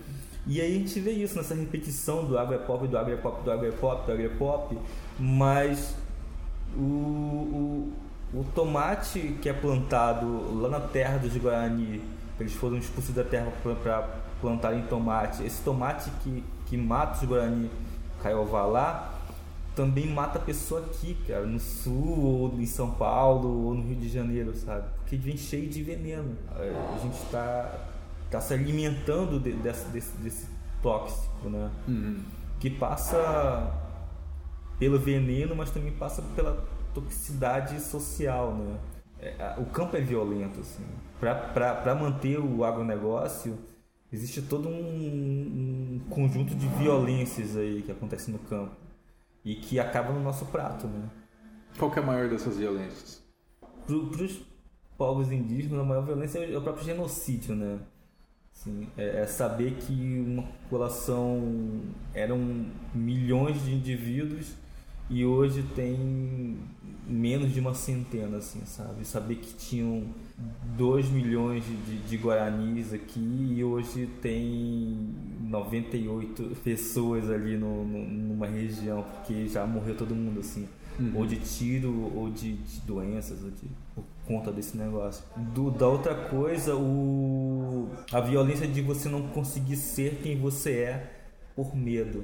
[0.48, 3.18] E aí a gente vê isso nessa repetição do agro é pop do agro é
[3.18, 4.78] pop do agro é pop do agro é pop
[5.18, 5.96] mas
[6.78, 7.94] o, o,
[8.40, 12.02] o tomate que é plantado lá na terra dos Guarani,
[12.40, 13.52] eles foram expulsos da terra
[13.84, 14.02] para
[14.42, 15.44] plantarem tomate.
[15.44, 17.70] Esse tomate que, que mata os Guarani
[18.22, 19.14] Caiová lá,
[19.76, 23.96] também mata a pessoa aqui, cara, no sul, ou em São Paulo, ou no Rio
[23.98, 24.84] de Janeiro, sabe?
[25.00, 26.36] Porque vem cheio de veneno.
[26.56, 27.72] A gente está
[28.32, 30.48] tá se alimentando de- desse, desse, desse
[30.82, 31.70] tóxico, né?
[32.60, 33.72] Que passa
[34.80, 36.64] pelo veneno, mas também passa pela
[36.96, 38.80] toxicidade social, né?
[39.20, 40.84] É, o campo é violento, assim.
[41.20, 43.58] Para manter o agronegócio,
[44.12, 48.76] existe todo um, um conjunto de violências aí que acontece no campo
[49.44, 51.10] e que acaba no nosso prato, né?
[51.78, 53.24] Qual que é a maior dessas violências?
[53.86, 54.42] Para os
[54.98, 57.80] povos indígenas, a maior violência é o próprio genocídio, né?
[58.54, 61.82] Assim, é, é saber que uma população
[62.14, 64.56] eram milhões de indivíduos
[65.10, 66.58] e hoje tem
[67.08, 69.06] menos de uma centena, assim, sabe?
[69.06, 70.04] Saber que tinham
[70.76, 73.20] 2 milhões de, de, guaranis aqui
[73.56, 75.10] e hoje tem
[75.42, 80.68] 98 pessoas ali no, no- numa região, porque já morreu todo mundo, assim.
[81.14, 85.24] Ou de tiro, ou de, de doenças, ou de, por conta desse negócio.
[85.54, 91.12] Do, da outra coisa, o, a violência de você não conseguir ser quem você é
[91.56, 92.24] por medo.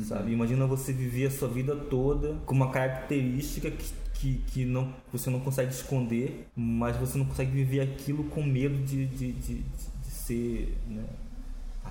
[0.00, 0.32] Sabe?
[0.32, 5.28] Imagina você viver a sua vida toda com uma característica que, que, que não, você
[5.28, 9.92] não consegue esconder, mas você não consegue viver aquilo com medo de, de, de, de-
[10.02, 11.04] de ser né,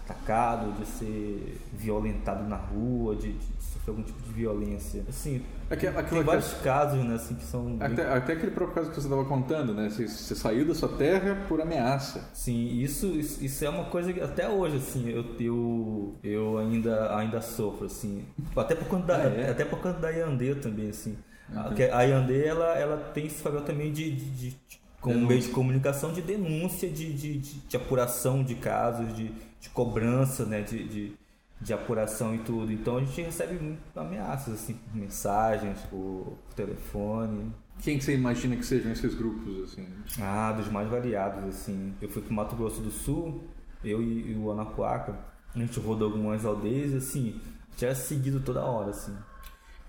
[0.05, 5.03] atacado, de ser violentado na rua, de, de sofrer algum tipo de violência.
[5.07, 7.77] Assim, Aque- aquela tem vários casos, né, assim, que são...
[7.77, 9.89] bem- Até, até aquele próprio caso que você estava contando, né?
[9.89, 12.29] Você, você saiu da sua terra por ameaça.
[12.33, 17.15] Sim, isso, isso, isso é uma coisa que até hoje, assim, eu, eu, eu ainda,
[17.17, 18.25] ainda sofro, assim.
[18.55, 19.49] Até por conta da, Ah, é?
[19.51, 21.15] até por conta da Yandê também, assim.
[21.55, 24.57] A- que A Yandê, ela, ela tem esse papel também de, de, de-
[24.99, 29.69] como meio de comunicação, de denúncia, de, de, de, de apuração de casos, de, de
[29.69, 31.13] cobrança, né, de, de,
[31.61, 32.71] de apuração e tudo.
[32.71, 37.53] Então a gente recebe muito ameaças, assim, por mensagens, por, por telefone.
[37.79, 39.87] Quem que você imagina que sejam esses grupos, assim?
[40.19, 41.93] Ah, dos mais variados, assim.
[42.01, 43.43] Eu fui pro Mato Grosso do Sul,
[43.83, 45.17] eu e, e o Anapuaca.
[45.53, 47.39] A gente rodou algumas aldeias, assim,
[47.77, 49.15] tinha seguido toda hora, assim.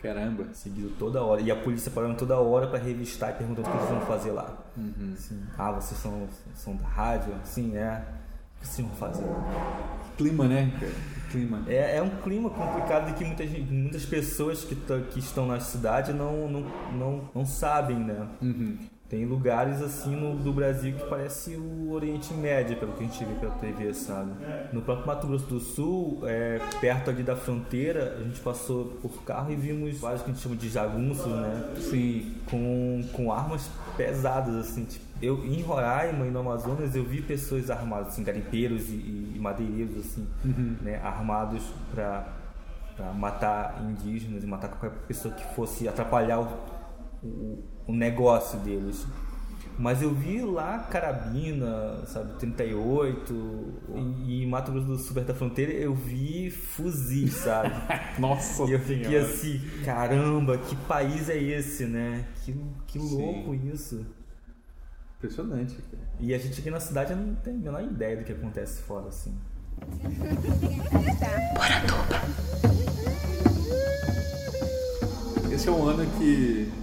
[0.03, 0.53] Caramba.
[0.53, 1.41] Seguido toda hora.
[1.41, 4.33] E a polícia parando toda hora pra revistar e perguntando o que eles vão fazer
[4.33, 4.59] lá.
[5.15, 7.33] Assim, ah, vocês são, são da rádio?
[7.45, 8.05] Sim, é.
[8.63, 9.25] Vão fazer?
[10.17, 10.73] Clima, né?
[11.31, 11.63] Clima.
[11.67, 15.59] É, é um clima complicado e que muitas, muitas pessoas que, tão- que estão na
[15.61, 16.61] cidade não, não,
[16.93, 18.27] não, não sabem, né?
[18.41, 18.77] Uhum.
[19.13, 23.23] Tem lugares assim no, do Brasil que parece o Oriente Médio, pelo que a gente
[23.23, 24.33] vê pela TV, sabe?
[24.73, 29.23] No próprio Mato Grosso do Sul, é, perto ali da fronteira, a gente passou por
[29.23, 31.75] carro e vimos vários que a gente chama de jagunços, né?
[31.77, 32.37] Sim.
[32.49, 34.87] Com, com armas pesadas, assim.
[34.87, 39.39] Tipo, eu, em Roraima e no Amazonas, eu vi pessoas armadas, assim, garimpeiros e, e
[39.39, 40.27] madeireiros, assim,
[40.81, 40.99] né?
[41.05, 41.63] Armados
[41.95, 42.33] para
[43.13, 46.49] matar indígenas e matar qualquer pessoa que fosse atrapalhar o,
[47.23, 49.07] o, o negócio deles.
[49.79, 53.35] Mas eu vi lá carabina, sabe, 38,
[53.95, 57.73] e, e Mato Grosso do Sul, perto da fronteira, eu vi fuzis, sabe?
[58.21, 59.25] Nossa e eu fiquei Senhora.
[59.27, 62.27] assim, caramba, que país é esse, né?
[62.45, 62.55] Que,
[62.87, 64.07] que louco isso.
[65.17, 66.03] Impressionante, cara.
[66.21, 69.09] E a gente aqui na cidade não tem a menor ideia do que acontece fora,
[69.09, 69.35] assim.
[75.51, 76.82] Esse é um ano que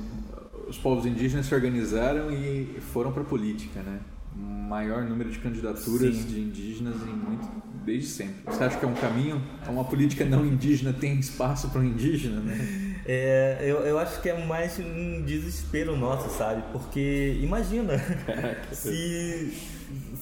[0.70, 4.00] os povos indígenas se organizaram e foram para a política, né?
[4.36, 6.28] Maior número de candidaturas Sim.
[6.28, 7.50] de indígenas em muito,
[7.84, 8.36] desde sempre.
[8.46, 9.42] Você acha que é um caminho?
[9.68, 12.90] Uma política não indígena tem espaço para o indígena, né?
[13.06, 16.64] É, eu, eu acho que é mais um desespero nosso, sabe?
[16.72, 17.98] Porque imagina
[18.72, 19.52] se,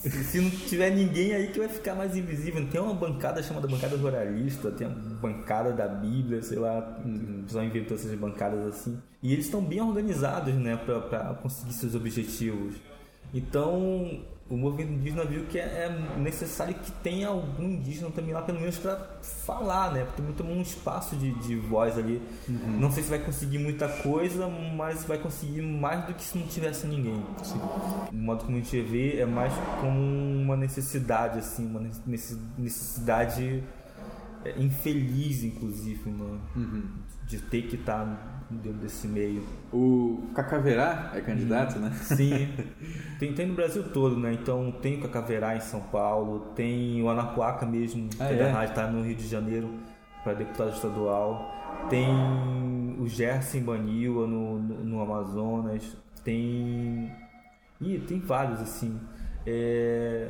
[0.01, 2.65] se, não tiver ninguém aí que vai ficar mais invisível.
[2.67, 7.63] Tem uma bancada chamada bancada ruralista, tem a bancada da Bíblia, sei lá, o pessoal
[7.63, 8.97] inventou essas bancadas assim.
[9.21, 12.75] E eles estão bem organizados, né, pra conseguir seus objetivos.
[13.33, 15.61] Então, o movimento indígena viu que é,
[16.15, 20.07] é necessário que tenha algum indígena também lá, pelo menos para falar, né?
[20.15, 22.21] Também tomar um espaço de, de voz ali.
[22.79, 26.47] Não sei se vai conseguir muita coisa, mas vai conseguir mais do que se não
[26.47, 27.21] tivesse ninguém.
[28.11, 33.63] O modo como a gente vê é mais como uma necessidade, assim, uma necess- necessidade
[34.45, 36.39] é, infeliz, inclusive, né?
[37.27, 39.43] De ter que estar dentro desse meio.
[39.71, 41.91] O Cacaverá é candidato, né?
[41.91, 42.47] Sim,
[43.19, 44.33] tem, tem no Brasil todo, né?
[44.33, 48.43] Então tem o Cacaverá em São Paulo, tem o Anapuaca mesmo, Ah, que é é?
[48.43, 49.69] da rádio, tá no Rio de Janeiro
[50.23, 51.53] para deputado estadual.
[51.89, 52.07] Tem
[52.99, 57.11] o Gerson Baniwa no, no, no Amazonas, tem.
[57.79, 58.99] Ih, tem vários assim.
[59.45, 60.29] É,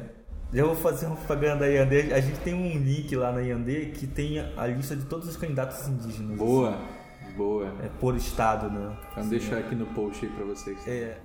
[0.53, 2.13] Já vou fazer uma propaganda da Yandê.
[2.13, 5.35] A gente tem um link lá na Yandê que tem a lista de todos os
[5.35, 6.37] candidatos indígenas.
[6.37, 6.77] Boa,
[7.35, 7.67] boa.
[7.83, 8.95] É, por estado, né?
[9.15, 10.77] Vamos deixar aqui no post aí para vocês.
[10.87, 11.17] É,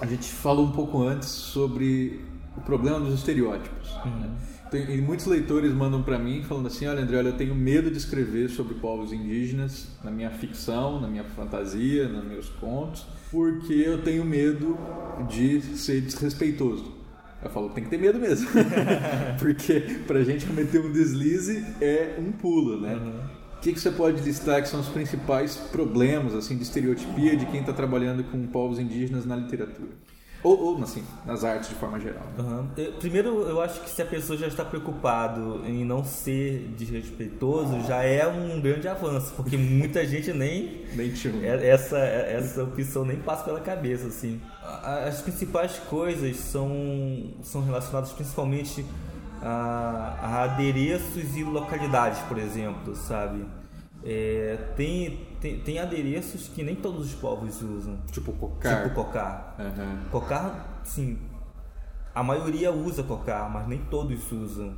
[0.00, 2.20] A gente falou um pouco antes sobre
[2.56, 3.94] o problema dos estereótipos.
[4.04, 4.30] né?
[4.74, 7.92] Tem- e muitos leitores mandam para mim falando assim: olha, André, olha, eu tenho medo
[7.92, 13.72] de escrever sobre povos indígenas na minha ficção, na minha fantasia, nos meus contos, porque
[13.72, 14.76] eu tenho medo
[15.28, 16.92] de ser desrespeitoso.
[17.40, 18.48] Eu falo, tem que ter medo mesmo.
[19.38, 22.96] porque pra gente cometer um deslize é um pulo, né?
[23.56, 27.46] O que, que você pode listar que são os principais problemas assim de estereotipia de
[27.46, 29.90] quem está trabalhando com povos indígenas na literatura?
[30.44, 32.22] Ou, ou assim, nas artes de forma geral.
[32.22, 32.34] né?
[32.38, 32.68] Aham.
[32.76, 37.80] Eu- Primeiro, eu acho que se a pessoa já está preocupado em não ser desrespeitoso,
[37.88, 41.46] já é um grande avanço, porque muita gente nem Nem tinha.
[41.46, 44.40] é- essa essa opção nem passa pela cabeça assim.
[44.62, 48.84] As principais coisas são são relacionadas principalmente
[49.42, 53.44] a, a adereços e localidades, por exemplo, sabe?
[54.06, 58.82] É, tem, tem tem adereços que nem todos os povos usam, Tipo cocar.
[58.82, 59.56] tipo cocar.
[59.58, 59.98] Aham.
[60.10, 61.18] Cocar, sim,
[62.14, 64.74] a maioria usa cocar, mas nem todos usam.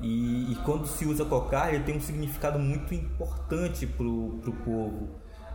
[0.00, 5.08] E, e quando se usa cocar, ele tem um significado muito importante pro, pro povo.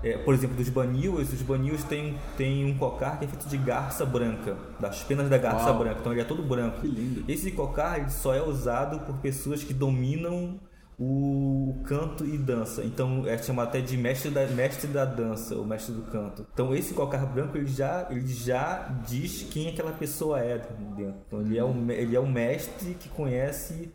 [0.04, 3.58] É, por exemplo, dos baniwas, os baniwas têm, têm um cocar que é feito de
[3.58, 5.80] garça branca, das penas da garça Uau.
[5.80, 6.82] branca, então ele é todo branco.
[6.82, 7.24] Que lindo.
[7.32, 10.60] Esse cocar ele só é usado por pessoas que dominam
[11.00, 12.84] o canto e dança.
[12.84, 16.46] Então é chamado até de mestre da, mestre da dança, ou mestre do canto.
[16.54, 20.58] Então esse cocar branco ele já, ele já diz quem aquela pessoa é
[20.96, 21.16] dentro.
[21.28, 23.92] Então ele é o, ele é o mestre que conhece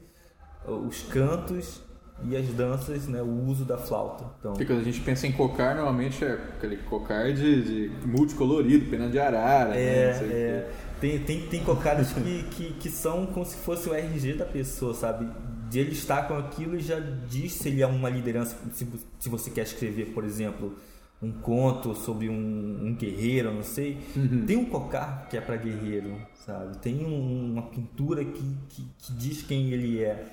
[0.67, 1.83] os cantos
[2.25, 4.25] e as danças, né, o uso da flauta.
[4.39, 8.91] Então, Porque quando a gente pensa em cocar, normalmente é aquele cocar de, de multicolorido,
[8.91, 10.15] pena de arara, né?
[10.15, 10.71] Sei o É, é.
[11.01, 14.93] Tem, tem, tem cocadas que, que, que são como se fosse o RG da pessoa,
[14.95, 15.29] sabe?
[15.69, 18.57] De ele estar com aquilo e já diz se ele é uma liderança.
[18.73, 18.87] Se,
[19.19, 20.77] se você quer escrever, por exemplo,
[21.23, 22.35] um conto sobre um,
[22.87, 23.99] um guerreiro, não sei.
[24.47, 26.17] Tem um cocar que é para guerreiro,
[26.47, 26.79] sabe?
[26.79, 30.25] Tem um- uma pintura que, que, que diz quem ele é.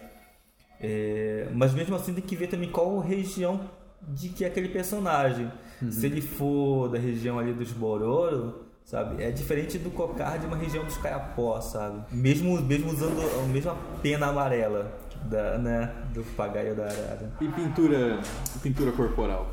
[0.80, 3.70] É, mas mesmo assim tem que ver também qual região
[4.10, 5.52] de que é aquele personagem.
[5.90, 9.24] Se ele for da região ali dos Bororo, sabe?
[9.24, 12.04] É diferente do cocar de uma região dos Caiapó, sabe?
[12.16, 14.98] Mesmo, mesmo usando a mesma pena amarela.
[15.26, 17.32] Da, né, do papagaio da arara.
[17.42, 18.20] E pintura,
[18.62, 19.48] pintura corporal?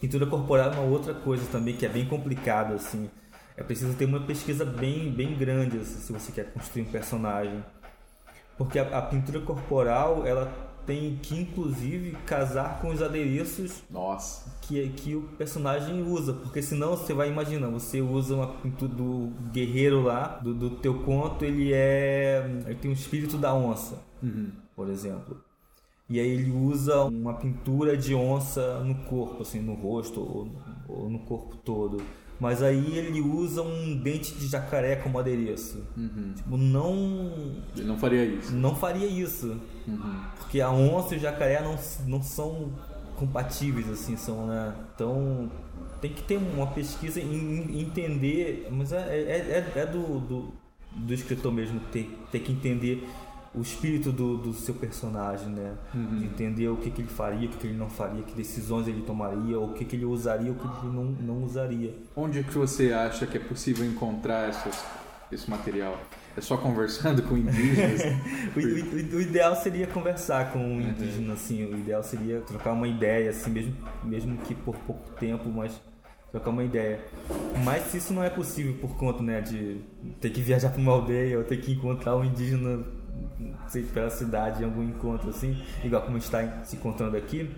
[0.00, 3.10] Pintura corporal é uma outra coisa também que é bem complicado, assim.
[3.56, 7.64] É preciso ter uma pesquisa bem, bem grande assim, se você quer construir um personagem.
[8.56, 14.50] Porque a, a pintura corporal, ela tem que inclusive casar com os adereços Nossa.
[14.62, 19.30] que, que o personagem usa, porque senão você vai imaginar, você usa uma pintura do
[19.52, 22.42] guerreiro lá, do, do teu conto, ele é.
[22.64, 24.02] ele tem um espírito da onça,
[24.78, 25.42] por exemplo.
[26.08, 30.48] E aí ele usa uma pintura de onça no corpo, assim, no rosto ou,
[30.88, 32.00] ou no corpo todo.
[32.40, 35.84] Mas aí ele usa um dente de jacaré como adereço.
[36.36, 38.52] Tipo, não Ele não faria isso.
[38.54, 39.60] não faria isso.
[40.38, 41.76] Porque a onça e o jacaré não,
[42.06, 42.72] não são
[43.16, 44.72] compatíveis, assim, são, né?
[44.94, 45.50] Então
[46.00, 50.52] tem que ter uma pesquisa e entender, mas é, é, é- é do, do,
[50.92, 53.04] do escritor mesmo ter, ter que entender
[53.54, 55.72] o espírito do, do seu personagem, né?
[55.94, 58.86] De entender o que, que ele faria, o que, que ele não faria, que decisões
[58.86, 61.94] ele tomaria, o que, que ele usaria, o que ele não, não usaria.
[62.14, 64.84] Onde é que você acha que é possível encontrar essas,
[65.32, 65.98] esse material?
[66.36, 68.00] É só conversando com indígenas?
[68.54, 72.86] O, o- o ideal seria conversar com um indígena, assim, o ideal seria trocar uma
[72.86, 73.74] ideia, assim, mesmo,
[74.04, 75.80] mesmo que por pouco tempo, mas
[76.30, 77.00] trocar uma ideia.
[77.64, 79.80] Mas se isso não é possível por conta, né, de
[80.20, 82.84] ter que viajar para uma aldeia ou ter que encontrar um indígena,
[83.92, 87.50] pela cidade, em algum encontro, assim, igual como está se encontrando aqui,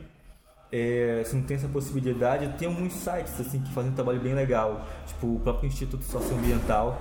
[0.72, 4.34] é, se não tem essa possibilidade, tem alguns sites, assim, que fazem um trabalho bem
[4.34, 7.00] legal, tipo o próprio Instituto Socioambiental,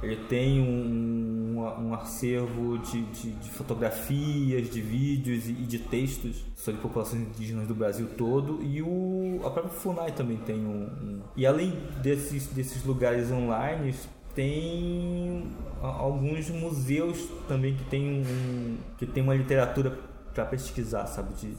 [0.00, 6.44] ele tem um, um, um acervo de, de, de fotografias, de vídeos e de textos
[6.54, 8.62] sobre populações indígenas do Brasil todo.
[8.62, 10.84] E o, a própria FUNAI também tem um.
[10.84, 13.92] um- e além desses, desses lugares online,
[14.38, 15.42] tem
[15.82, 19.98] alguns museus também que tem, um, que tem uma literatura
[20.32, 21.34] para pesquisar, sabe?
[21.34, 21.56] De,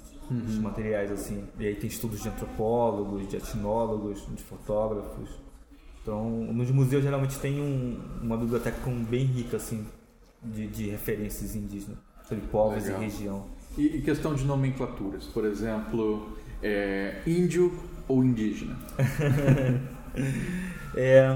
[0.53, 1.43] de materiais assim.
[1.59, 5.29] E aí tem estudos de antropólogos, de etnólogos, de fotógrafos.
[6.01, 8.77] Então, nos museus geralmente tem um- uma biblioteca
[9.09, 9.85] bem rica assim
[10.41, 11.97] de, de referências indígenas
[12.29, 13.01] sobre povos Legal.
[13.01, 13.45] e região.
[13.77, 16.29] E, e questão de nomenclaturas, por exemplo,
[16.63, 17.77] é, índio
[18.07, 18.77] ou indígena?
[20.95, 21.27] É,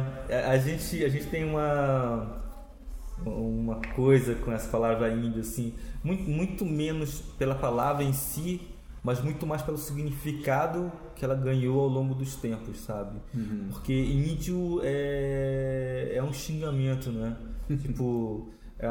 [0.51, 2.41] a- gente a gente tem uma
[3.25, 5.73] uma coisa com essa palavra índio assim,
[6.03, 8.61] muito muito menos pela palavra em si,
[9.03, 13.17] mas muito mais pelo significado que ela ganhou ao longo dos tempos, sabe?
[13.69, 17.37] Porque índio é, é um xingamento, né?
[17.81, 18.49] tipo,
[18.79, 18.87] é,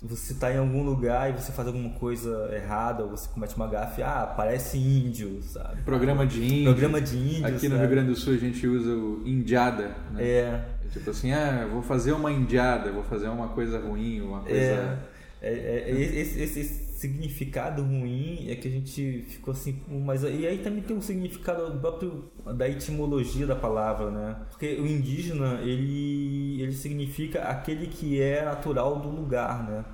[0.00, 3.66] você tá em algum lugar e você faz alguma coisa errada, ou você comete uma
[3.66, 5.82] gafe, ah, parece índio, sabe?
[5.82, 6.64] Programa de índio.
[6.64, 7.80] Programa de índio, Aqui no sabe?
[7.80, 9.96] Rio Grande do Sul a gente usa o indiada.
[10.12, 10.24] Né?
[10.24, 14.98] É, Tipo assim, ah, vou fazer uma indiada, vou fazer uma coisa ruim, uma coisa.
[15.40, 20.24] É, é, é, é, esse, esse significado ruim é que a gente ficou assim, mas
[20.24, 22.24] e aí também tem um significado do próprio
[22.56, 24.36] da etimologia da palavra, né?
[24.50, 29.84] Porque o indígena ele ele significa aquele que é natural do lugar, né?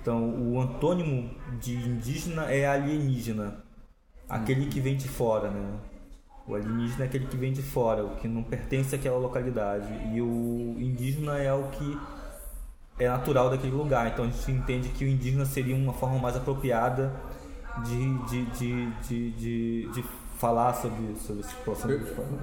[0.00, 1.28] Então o antônimo
[1.60, 3.64] de indígena é alienígena,
[4.28, 5.80] aquele que vem de fora, né?
[6.46, 9.88] O alienígena é aquele que vem de fora, o que não pertence àquela localidade.
[10.14, 11.98] E o indígena é o que
[12.98, 14.08] é natural daquele lugar.
[14.08, 17.12] Então a gente entende que o indígena seria uma forma mais apropriada
[17.84, 20.04] de, de, de, de, de, de
[20.38, 21.96] falar sobre, sobre essa situação, de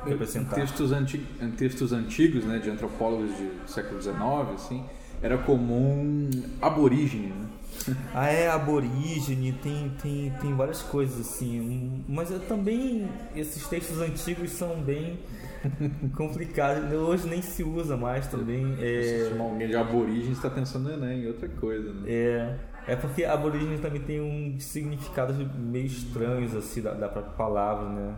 [0.06, 0.56] Em representar.
[0.56, 4.18] textos, anti, em textos antigos, né, de antropólogos do século XIX,
[4.56, 4.84] assim,
[5.22, 6.30] era comum
[6.62, 7.47] aborígene, né?
[8.14, 12.04] Ah, é aborígene, tem, tem, tem várias coisas assim.
[12.08, 15.20] Mas eu também esses textos antigos são bem
[16.16, 16.91] complicados.
[16.93, 18.76] Hoje nem se usa mais também.
[18.78, 22.01] Se É, chamar alguém de aborígene, está pensando em outra coisa, né?
[22.11, 22.55] É,
[22.88, 28.18] é porque aborígene também tem um significado meio estranhos assim da, da própria palavra, né?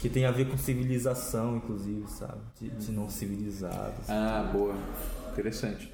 [0.00, 2.40] Que tem a ver com civilização, inclusive, sabe?
[2.60, 4.08] De, de não civilizados.
[4.10, 4.74] Ah, boa.
[5.30, 5.90] Interessante.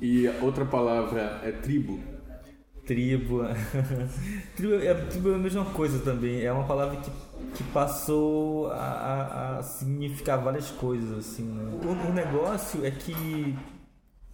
[0.00, 1.98] E outra palavra é tribo.
[2.88, 3.42] Tribo.
[4.56, 6.42] tribo, é, tribo é a mesma coisa também.
[6.42, 7.10] É uma palavra que,
[7.56, 11.64] que passou a, a- significar várias coisas, assim, né?
[11.84, 13.54] O, o negócio é que,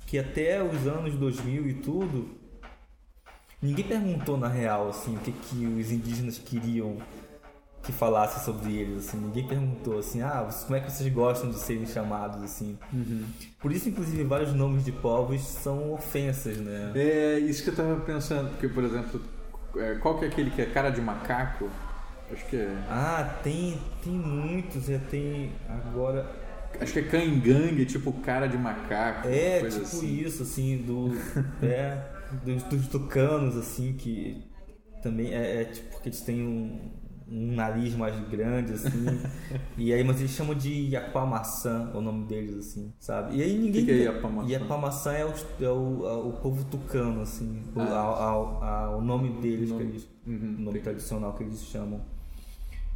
[0.07, 2.28] que até os anos 2000 e tudo,
[3.62, 6.98] ninguém perguntou na real, assim, o que, que os indígenas queriam
[7.85, 9.18] que falasse sobre eles, assim.
[9.18, 12.78] Ninguém perguntou, assim, ah, como é que vocês gostam de serem chamados, assim.
[13.61, 16.93] Por isso, inclusive, vários nomes de povos são ofensas, né?
[16.95, 19.20] É isso que eu tava pensando, porque, por exemplo,
[19.76, 21.68] é, qual que é aquele que é cara de macaco?
[22.32, 22.74] Acho que é.
[22.89, 26.26] Ah, tem, tem muitos, é, tem agora.
[26.80, 29.28] Acho que é cangangue, tipo cara de macaco.
[29.28, 30.20] É, coisa tipo assim.
[30.20, 31.12] isso, assim, do.
[31.62, 32.03] É.
[32.45, 34.43] dos, dos tucanos, assim, que
[35.03, 39.07] também é, é tipo porque eles têm um, um nariz mais grande, assim.
[39.79, 40.89] e aí, mas eles chamam de
[41.95, 43.37] é o nome deles, assim, sabe?
[43.37, 43.83] E aí ninguém.
[43.83, 44.49] O que que é Iapamaçã?
[44.51, 47.62] Iapamaçã é, o, é o, é o povo tucano, assim.
[47.75, 47.85] O, Ah.
[47.85, 51.43] a- a- a- o nome deles, O nome- que eles, Uhum, o nome tradicional que
[51.43, 52.01] eles chamam.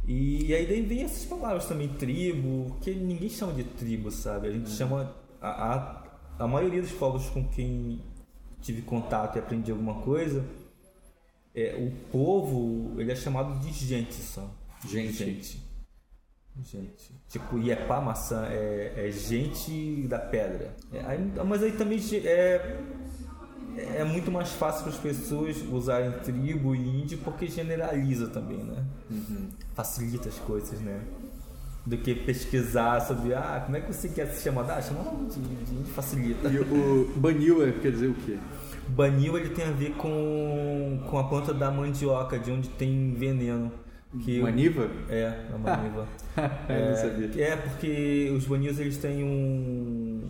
[0.07, 4.47] E aí daí vem essas palavras também, tribo, que ninguém chama de tribo, sabe?
[4.47, 4.57] A Uhum.
[4.57, 5.13] gente chama.
[5.41, 6.03] A, a,
[6.43, 8.01] a maioria dos povos com quem
[8.61, 10.43] tive contato e aprendi alguma coisa,
[11.61, 14.49] é, o povo ele é chamado de gente só.
[14.87, 15.13] Gente.
[15.13, 15.69] Gente.
[16.63, 17.11] Gente.
[17.29, 20.75] Tipo, Iepá maçã é, é gente da pedra.
[20.91, 22.77] É, aí- mas aí também é,
[23.95, 28.83] é muito mais fácil para as pessoas usarem tribo e índio porque generaliza também, né?
[29.73, 31.01] Facilita as coisas, né?
[31.85, 34.69] Do que pesquisar sobre, ah, como é que você quer se chamar?
[34.69, 35.39] Ah, chama de,
[35.83, 36.49] de facilita.
[36.49, 38.37] E o Baniwa quer dizer o quê?
[38.89, 43.71] Banil ele tem a ver com, com a planta da mandioca, de onde tem veneno.
[44.23, 44.89] Que Maniva?
[45.07, 46.07] É, a maniva.
[46.67, 47.43] Eu não sabia.
[47.43, 50.27] É, porque os banils eles têm um.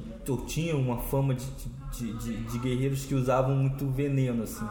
[0.48, 1.46] tinham uma fama de,
[1.94, 4.68] de, de, de guerreiros que usavam muito veneno, assim,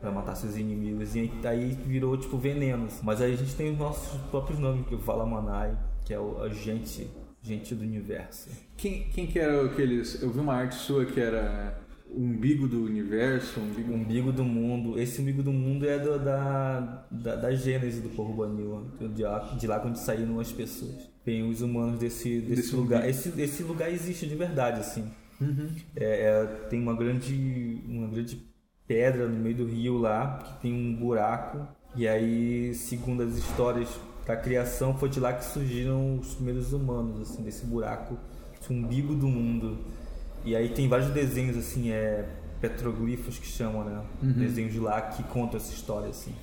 [0.00, 1.14] pra matar seus inimigos.
[1.14, 2.86] E aí virou tipo veneno.
[2.86, 3.00] assim.
[3.04, 6.18] Mas aí a gente tem os nossos próprios nomes, que é o Valamanai, que é
[6.18, 7.08] o a gente,
[7.40, 8.50] gente do universo.
[8.76, 10.20] Quem, quem que era aqueles...
[10.20, 11.78] Eu vi uma arte sua que era
[12.16, 13.92] umbigo do universo, umbigo...
[13.92, 14.98] umbigo do mundo.
[14.98, 19.38] Esse umbigo do mundo é do- da, da, da gênese do povo Banil, de lá,
[19.58, 21.10] de lá quando saíram as pessoas.
[21.24, 23.00] Vem os humanos desse, desse, Desse lugar.
[23.00, 23.10] umbigo.
[23.10, 25.04] Esse, esse lugar existe de verdade, assim.
[25.40, 25.68] Uhum.
[25.96, 28.42] É, é, tem uma grande, uma grande
[28.86, 31.66] pedra no meio do rio lá, que tem um buraco.
[31.96, 33.88] E aí, segundo as histórias
[34.26, 38.16] da criação, foi de lá que surgiram os primeiros humanos, assim, desse buraco,
[38.60, 39.78] esse umbigo do mundo.
[40.44, 42.26] E aí tem vários desenhos, assim, é
[42.60, 44.02] petroglifos que chamam, né?
[44.20, 46.34] Desenhos de lá que contam essa história, assim.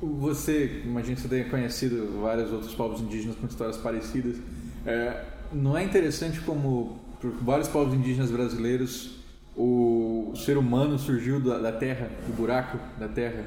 [0.00, 4.36] Você, imagino que você tenha conhecido vários outros povos indígenas com histórias parecidas.
[4.84, 9.16] É, não é interessante como, por vários povos indígenas brasileiros,
[9.56, 13.44] o ser humano surgiu da, da terra, do buraco da terra?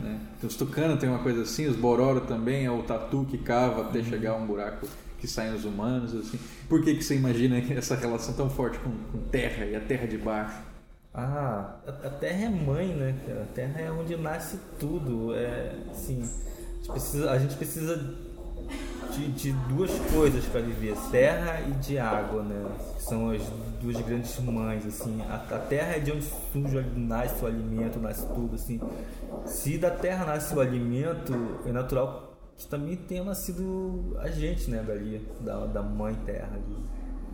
[0.00, 0.20] Né?
[0.38, 3.82] Então, os tucanos tem uma coisa assim, os bororo também, é o tatu que cava
[3.82, 4.88] até chegar a um buraco
[5.22, 6.14] que saem os humanos.
[6.14, 6.38] assim.
[6.68, 10.06] Por que, que você imagina essa relação tão forte com, com terra e a terra
[10.06, 10.60] de baixo?
[11.14, 13.14] Ah, a Terra é mãe, né?
[13.42, 15.34] A Terra é onde nasce tudo.
[15.34, 18.16] É, assim, a gente precisa, a gente precisa
[19.12, 22.64] de, de duas coisas para viver: terra e de água, né?
[22.98, 23.42] São as
[23.82, 25.20] duas grandes mães, assim.
[25.28, 28.80] A, a Terra é de onde surge, nasce o alimento, nasce tudo, assim.
[29.44, 34.82] Se da Terra nasce o alimento, é natural que também tenha nascido a gente, né?
[34.82, 36.54] Dali, da, da mãe Terra.
[36.54, 36.76] ali.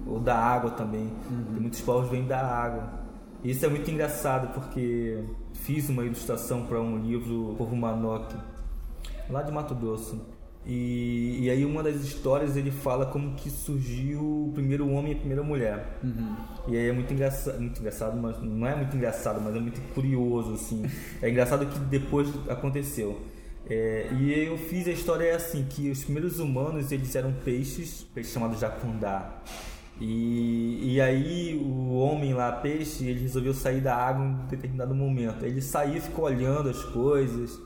[0.07, 1.09] Ou da água também.
[1.45, 3.09] Porque muitos povos vêm da água.
[3.43, 5.23] Isso é muito engraçado porque
[5.55, 8.37] fiz uma ilustração para um livro Povo Manoque,
[9.31, 10.21] lá de Mato Grosso.
[10.67, 15.15] E, e aí uma das histórias ele fala como que surgiu o primeiro homem e
[15.15, 15.99] a primeira mulher.
[16.67, 19.81] E aí é muito engraçado, muito engraçado, mas não é muito engraçado, mas é muito
[19.95, 20.85] curioso assim.
[21.23, 23.21] É engraçado que depois aconteceu.
[23.71, 28.33] É, e eu fiz a história assim que os primeiros humanos eles eram peixes, peixes
[28.33, 29.43] chamados jacundá.
[30.01, 34.95] E, e aí o homem lá, peixe, ele resolveu sair da água em um determinado
[34.95, 35.45] momento.
[35.45, 37.61] Ele saiu e ficou olhando as coisas,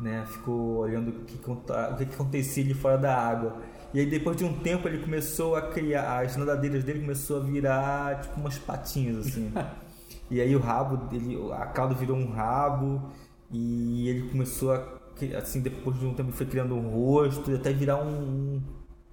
[0.00, 0.26] né?
[0.26, 1.56] Ficou olhando o que, o
[1.96, 3.56] que, acontecia ali fora da água.
[3.94, 7.40] E aí depois de um tempo ele começou a criar, as nadadeiras dele começou a
[7.40, 9.52] virar tipo umas patinhas assim.
[10.30, 13.10] e aí o rabo dele, a cauda virou um rabo
[13.50, 14.95] e ele começou a
[15.36, 18.60] assim depois de um tempo foi criando um rosto e até virar um,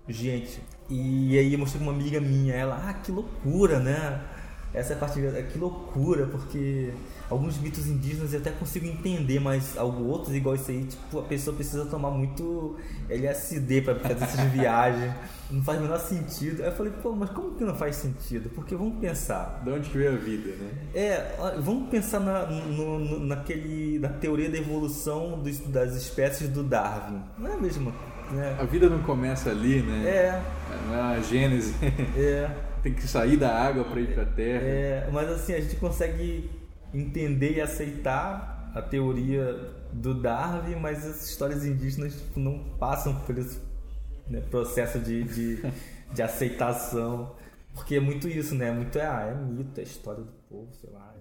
[0.07, 0.61] um gente.
[0.89, 4.21] E aí eu mostrei pra uma amiga minha, ela, ah, que loucura, né?
[4.73, 5.19] Essa é a parte,
[5.51, 6.91] que loucura, porque
[7.29, 11.23] alguns mitos indígenas eu até consigo entender, mas alguns outros, igual isso aí, tipo, a
[11.23, 12.75] pessoa precisa tomar muito
[13.07, 15.13] LSD pra fazer essas viagens.
[15.51, 16.63] Não faz o menor sentido.
[16.63, 18.49] Aí eu falei, pô, mas como que não faz sentido?
[18.49, 19.61] Porque vamos pensar.
[19.63, 20.71] De onde que veio a vida, né?
[20.95, 26.63] É, vamos pensar na, no- no- naquele, na teoria da evolução dos- das espécies do
[26.63, 27.21] Darwin.
[27.37, 27.93] Não é mesmo?
[28.31, 28.57] Né?
[28.59, 30.03] A vida não começa ali, né?
[30.07, 30.41] É,
[30.91, 31.75] é a gênese.
[32.17, 32.49] é.
[32.83, 34.63] Tem que sair da água para ir para a terra.
[34.63, 36.51] É, mas assim, a gente consegue
[36.93, 43.37] entender e aceitar a teoria do Darwin, mas as histórias indígenas tipo, não passam por
[43.37, 43.59] esse
[44.27, 45.63] né, processo de, de,
[46.13, 47.35] de aceitação.
[47.73, 48.71] Porque é muito isso, né?
[48.71, 51.13] Muito é, ah, é mito, é história do povo, sei lá.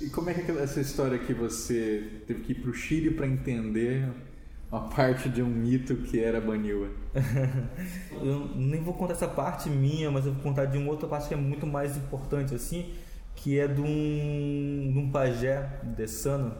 [0.00, 3.12] E como é que é essa história que você teve que ir para o Chile
[3.12, 4.08] para entender
[4.70, 6.88] uma parte de um mito que era Baniwa.
[8.22, 11.28] eu nem vou contar essa parte minha, mas eu vou contar de uma outra parte
[11.28, 12.92] que é muito mais importante, assim,
[13.34, 16.52] que é de um, de um pajé dessano.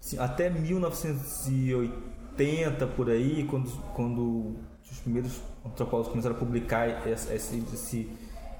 [0.00, 4.56] Assim, até 1980, por aí, quando, quando
[4.90, 8.10] os primeiros antropólogos começaram a publicar esse, esse,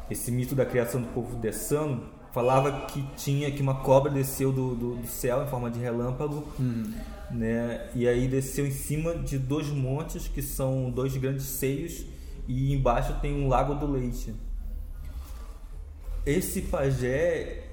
[0.09, 4.75] esse mito da criação do povo dessano, falava que tinha que uma cobra desceu do,
[4.75, 6.93] do, do céu em forma de relâmpago, uhum.
[7.33, 7.89] Né?
[7.95, 12.05] E aí desceu em cima de dois montes que são dois grandes seios
[12.47, 14.35] e embaixo tem um lago do leite.
[16.25, 17.65] Esse pajé,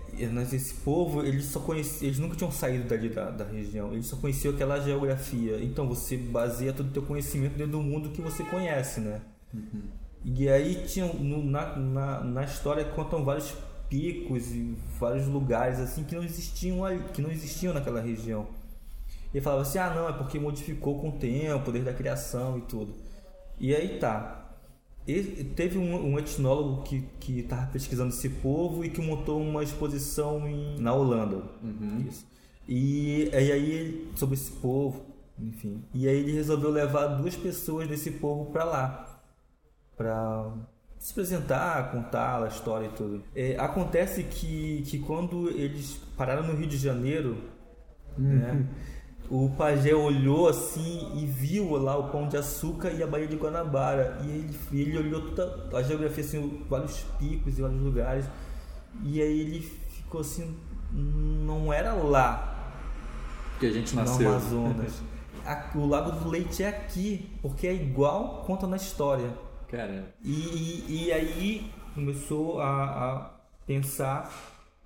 [0.53, 4.15] esse povo, eles só conheciam, eles nunca tinham saído dali da, da região, eles só
[4.15, 5.61] conheciam aquela geografia.
[5.61, 9.21] Então você baseia todo o teu conhecimento dentro do mundo que você conhece, né?
[9.53, 9.81] Uhum.
[10.25, 13.53] E aí tinha no, na, na, na história contam vários
[13.89, 16.79] picos e vários lugares assim que não existiam
[17.13, 18.47] que não existiam naquela região.
[19.33, 22.61] E falava assim: "Ah, não, é porque modificou com o tempo, desde a criação e
[22.61, 22.93] tudo".
[23.59, 24.35] E aí tá.
[25.07, 29.63] E teve um, um etnólogo que que estava pesquisando esse povo e que montou uma
[29.63, 31.43] exposição em, na Holanda.
[31.63, 32.05] Uhum.
[32.07, 32.25] Isso.
[32.67, 35.03] E, e aí sobre esse povo,
[35.39, 35.83] enfim.
[35.93, 39.21] E aí ele resolveu levar duas pessoas desse povo para lá,
[39.97, 40.53] para
[40.99, 43.23] se apresentar, contar a história e tudo.
[43.35, 47.37] É, acontece que, que quando eles pararam no Rio de Janeiro,
[48.17, 48.25] uhum.
[48.25, 48.67] né,
[49.29, 53.35] o pajé olhou assim e viu lá o Pão de Açúcar e a Baía de
[53.35, 54.17] Guanabara.
[54.23, 58.25] E ele, ele olhou toda a geografia, assim, vários picos e vários lugares.
[59.03, 60.55] E aí ele ficou assim,
[60.91, 62.59] não era lá
[63.59, 64.29] que a gente nasceu.
[64.29, 65.01] No Amazonas.
[65.75, 69.31] o Lago do Leite é aqui, porque é igual conta na história.
[69.67, 70.07] Caramba.
[70.23, 73.29] E, e, e aí começou a, a,
[73.67, 74.31] pensar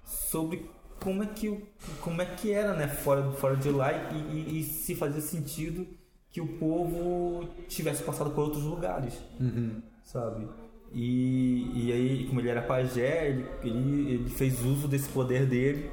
[0.03, 0.69] sobre
[1.03, 1.63] como é que,
[1.99, 5.85] como é que era né, fora, fora de lá e, e, e se fazia sentido
[6.31, 9.81] que o povo tivesse passado por outros lugares, uhum.
[10.03, 10.47] sabe?
[10.93, 15.91] E, e aí, como ele era pajé, ele, ele, ele fez uso desse poder dele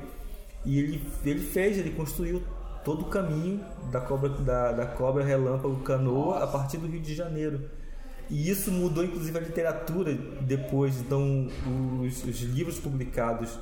[0.65, 2.43] e ele, ele fez, ele construiu
[2.85, 7.15] todo o caminho da cobra, da, da cobra relâmpago canoa a partir do Rio de
[7.15, 7.69] Janeiro.
[8.31, 11.01] E isso mudou inclusive a literatura depois.
[11.01, 11.49] Então,
[12.01, 13.59] os, os livros publicados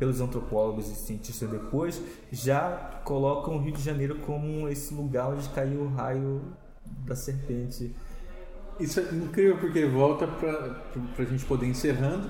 [0.00, 5.48] pelos antropólogos e cientistas depois já colocam o Rio de Janeiro como esse lugar onde
[5.50, 6.40] caiu o raio
[7.06, 7.94] da serpente.
[8.80, 10.82] Isso é incrível porque volta para
[11.18, 12.28] a gente poder encerrando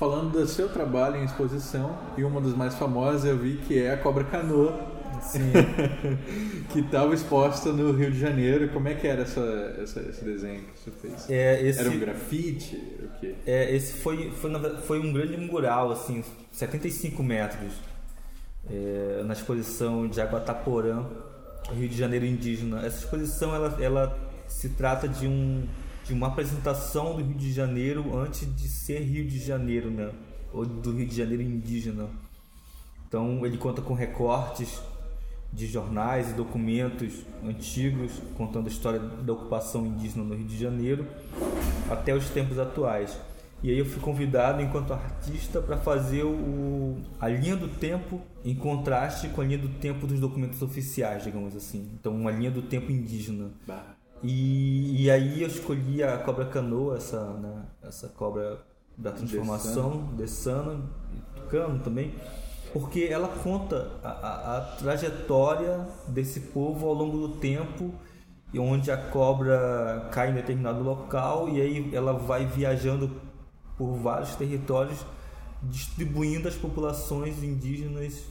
[0.00, 3.92] falando do seu trabalho em exposição e uma das mais famosas eu vi que é
[3.92, 4.89] a cobra canoa
[6.72, 8.68] que estava exposta no Rio de Janeiro.
[8.70, 9.40] Como é que era essa,
[9.80, 11.30] essa esse desenho que você fez?
[11.30, 12.76] É, esse, era um grafite?
[12.76, 13.34] O quê?
[13.46, 14.50] É, esse foi, foi,
[14.82, 17.72] foi um grande mural, assim, 75 metros,
[18.70, 21.06] é, na exposição de Aguataporã,
[21.72, 22.84] Rio de Janeiro indígena.
[22.84, 25.66] Essa exposição ela, ela se trata de, um,
[26.04, 30.10] de uma apresentação do Rio de Janeiro antes de ser Rio de Janeiro, né?
[30.52, 32.08] ou do Rio de Janeiro indígena.
[33.08, 34.80] Então ele conta com recortes
[35.52, 41.06] de jornais e documentos antigos contando a história da ocupação indígena no Rio de Janeiro
[41.90, 43.18] até os tempos atuais.
[43.62, 48.54] E aí eu fui convidado enquanto artista para fazer o, a linha do tempo em
[48.54, 51.90] contraste com a linha do tempo dos documentos oficiais, digamos assim.
[52.00, 53.50] Então uma linha do tempo indígena.
[54.22, 58.62] E, e aí eu escolhi a cobra canoa, essa, né, essa cobra
[58.96, 62.14] da transformação, Dessano, e Tucano também
[62.72, 67.92] porque ela conta a, a, a, trajetória desse povo ao longo do tempo
[68.52, 73.10] e onde a cobra cai em determinado local e aí ela vai viajando
[73.76, 75.04] por vários territórios
[75.62, 78.24] distribuindo as populações indígenas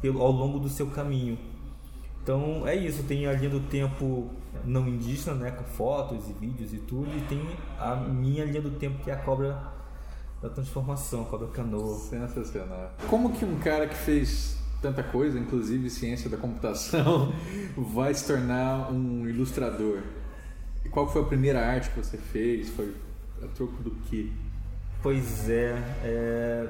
[0.00, 1.38] pelo, ao longo do seu caminho.
[2.22, 4.30] Então é isso, tem a linha do tempo
[4.64, 7.40] não indígena, né, com fotos e vídeos e tudo, e tem
[7.78, 9.71] a minha linha do tempo que é a cobra
[10.42, 11.96] da transformação, Cobra Canoa.
[11.98, 12.92] Sensacional.
[13.08, 17.32] Como que um cara que fez tanta coisa, inclusive ciência da computação,
[17.94, 20.00] vai se tornar um ilustrador?
[20.84, 22.68] E qual foi a primeira arte que você fez?
[22.70, 22.92] Foi
[23.40, 24.32] a troco do que?
[25.00, 25.74] Pois é,
[26.04, 26.68] é,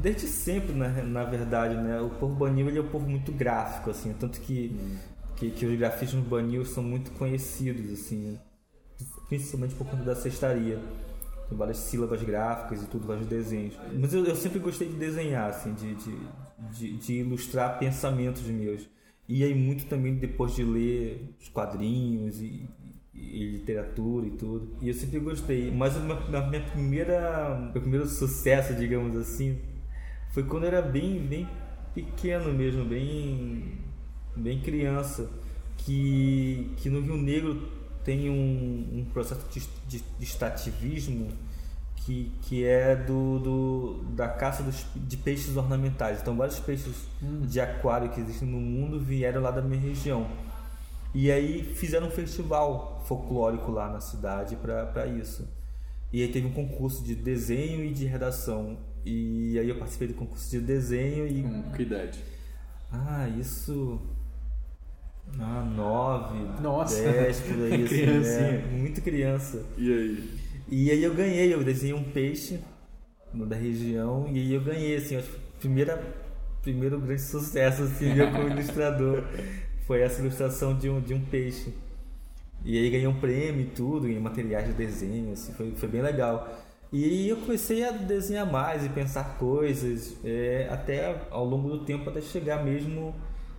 [0.00, 3.90] desde sempre, na, na verdade, né, o povo banil ele é um povo muito gráfico,
[3.90, 4.96] assim, tanto que, hum.
[5.34, 8.38] que, que, os grafistas banil são muito conhecidos, assim,
[9.30, 10.78] principalmente por conta da cestaria
[11.56, 13.74] várias sílabas gráficas e tudo, vários desenhos.
[13.98, 16.16] Mas eu, eu sempre gostei de desenhar, assim, de, de,
[16.70, 18.88] de, de, ilustrar pensamentos meus.
[19.28, 22.68] E aí muito também depois de ler os quadrinhos e,
[23.14, 24.76] e literatura e tudo.
[24.80, 25.70] E eu sempre gostei.
[25.70, 29.58] Mas a minha primeira, meu primeiro sucesso, digamos assim,
[30.32, 31.48] foi quando eu era bem, bem
[31.94, 33.78] pequeno mesmo, bem,
[34.36, 35.30] bem criança.
[35.78, 41.28] que, que no Rio Negro tem um, um processo de, de, de extrativismo
[41.96, 46.20] que, que é do, do, da caça dos, de peixes ornamentais.
[46.20, 50.26] Então, vários peixes de aquário que existem no mundo vieram lá da minha região.
[51.14, 55.48] E aí fizeram um festival folclórico lá na cidade para isso.
[56.12, 58.78] E aí teve um concurso de desenho e de redação.
[59.04, 61.42] E aí eu participei do concurso de desenho e.
[61.42, 62.18] Com que idade?
[62.90, 64.00] Ah, isso.
[65.36, 68.60] Ah, nove, Nossa, dez por aí, assim, criancinha.
[68.62, 69.64] é, muito criança.
[69.76, 70.40] E aí?
[70.68, 72.60] E aí eu ganhei, eu desenhei um peixe
[73.32, 76.02] no da região e aí eu ganhei, assim, acho primeira,
[76.62, 79.24] primeiro grande sucesso assim, meu como ilustrador
[79.86, 81.74] foi essa ilustração de um, de um peixe.
[82.64, 86.02] E aí ganhei um prêmio e tudo, em materiais de desenho, assim, foi, foi bem
[86.02, 86.48] legal.
[86.92, 91.84] E aí eu comecei a desenhar mais e pensar coisas, é, até ao longo do
[91.84, 93.14] tempo, até chegar mesmo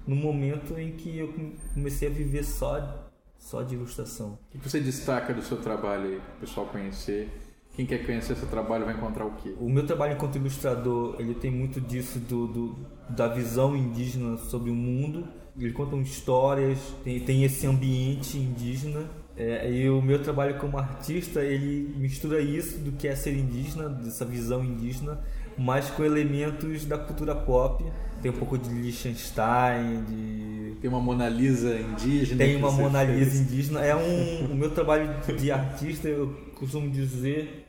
[0.10, 1.34] no momento em que eu
[1.74, 4.40] comecei a viver só, só de ilustração.
[4.56, 7.30] O que você destaca do seu trabalho aí, para o pessoal conhecer?
[7.76, 9.56] Quem quer conhecer seu trabalho vai encontrar o quê?
[9.60, 12.76] O meu trabalho enquanto ilustrador, ele tem muito disso do, do-
[13.10, 15.28] da visão indígena sobre o mundo.
[15.58, 19.10] Ele conta histórias, tem, tem esse ambiente indígena.
[19.38, 23.88] É, e o meu trabalho como artista, ele mistura isso do que é ser indígena,
[23.88, 25.22] dessa visão indígena,
[25.60, 27.84] mas com elementos da cultura pop.
[28.22, 32.38] Tem um pouco de Liechtenstein, de Tem uma Mona Lisa indígena.
[32.38, 33.18] tem uma Mona fez.
[33.20, 33.82] Lisa indígena.
[33.82, 37.66] É um, o meu trabalho de artista, eu costumo dizer,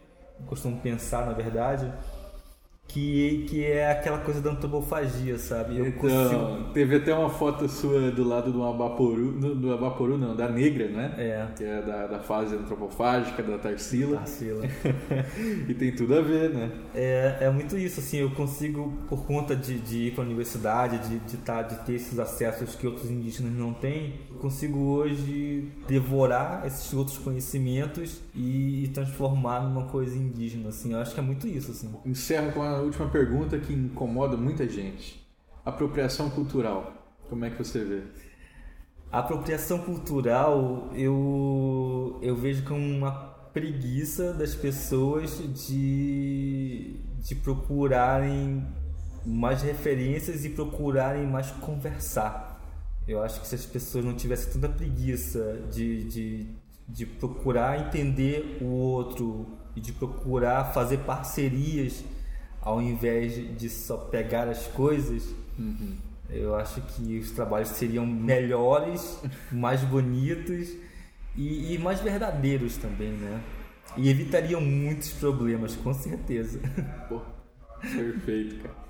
[0.47, 1.93] costumo pensar, na verdade,
[2.93, 5.79] que, que é aquela coisa da antropofagia, sabe?
[5.79, 6.25] Eu consigo.
[6.25, 10.49] Então, teve até uma foto sua do lado do Abaporu, do, do Abaporu não, da
[10.49, 11.15] Negra, né?
[11.17, 11.47] É.
[11.57, 14.19] Que é da, da fase antropofágica, da Tarsila.
[14.19, 14.65] Tarsila.
[15.69, 16.71] e tem tudo a ver, né?
[16.95, 20.99] É, é muito isso, assim, eu consigo, por conta de, de ir para a universidade,
[21.09, 25.69] de, de, tá, de ter esses acessos que outros indígenas não têm, eu consigo hoje
[25.87, 31.23] devorar esses outros conhecimentos e, e transformar numa coisa indígena, assim, eu acho que é
[31.23, 31.91] muito isso, assim.
[32.05, 35.27] Encerro com a última pergunta que incomoda muita gente.
[35.65, 36.93] Apropriação cultural.
[37.29, 38.03] Como é que você vê?
[39.11, 43.11] Apropriação cultural eu, eu vejo como uma
[43.53, 48.65] preguiça das pessoas de, de procurarem
[49.27, 52.61] mais referências e procurarem mais conversar.
[53.07, 56.47] Eu acho que se as pessoas não tivessem tanta preguiça de, de,
[56.89, 62.05] de procurar entender o outro e de procurar fazer parcerias
[62.63, 65.35] ao invés de- só pegar as coisas,
[66.29, 70.69] eu acho que os trabalhos seriam melhores, mais bonitos
[71.37, 73.41] e, e mais verdadeiros também, né?
[73.97, 76.61] E evitariam muitos problemas, com certeza.
[77.09, 77.21] Pô,
[77.81, 78.90] perfeito, cara.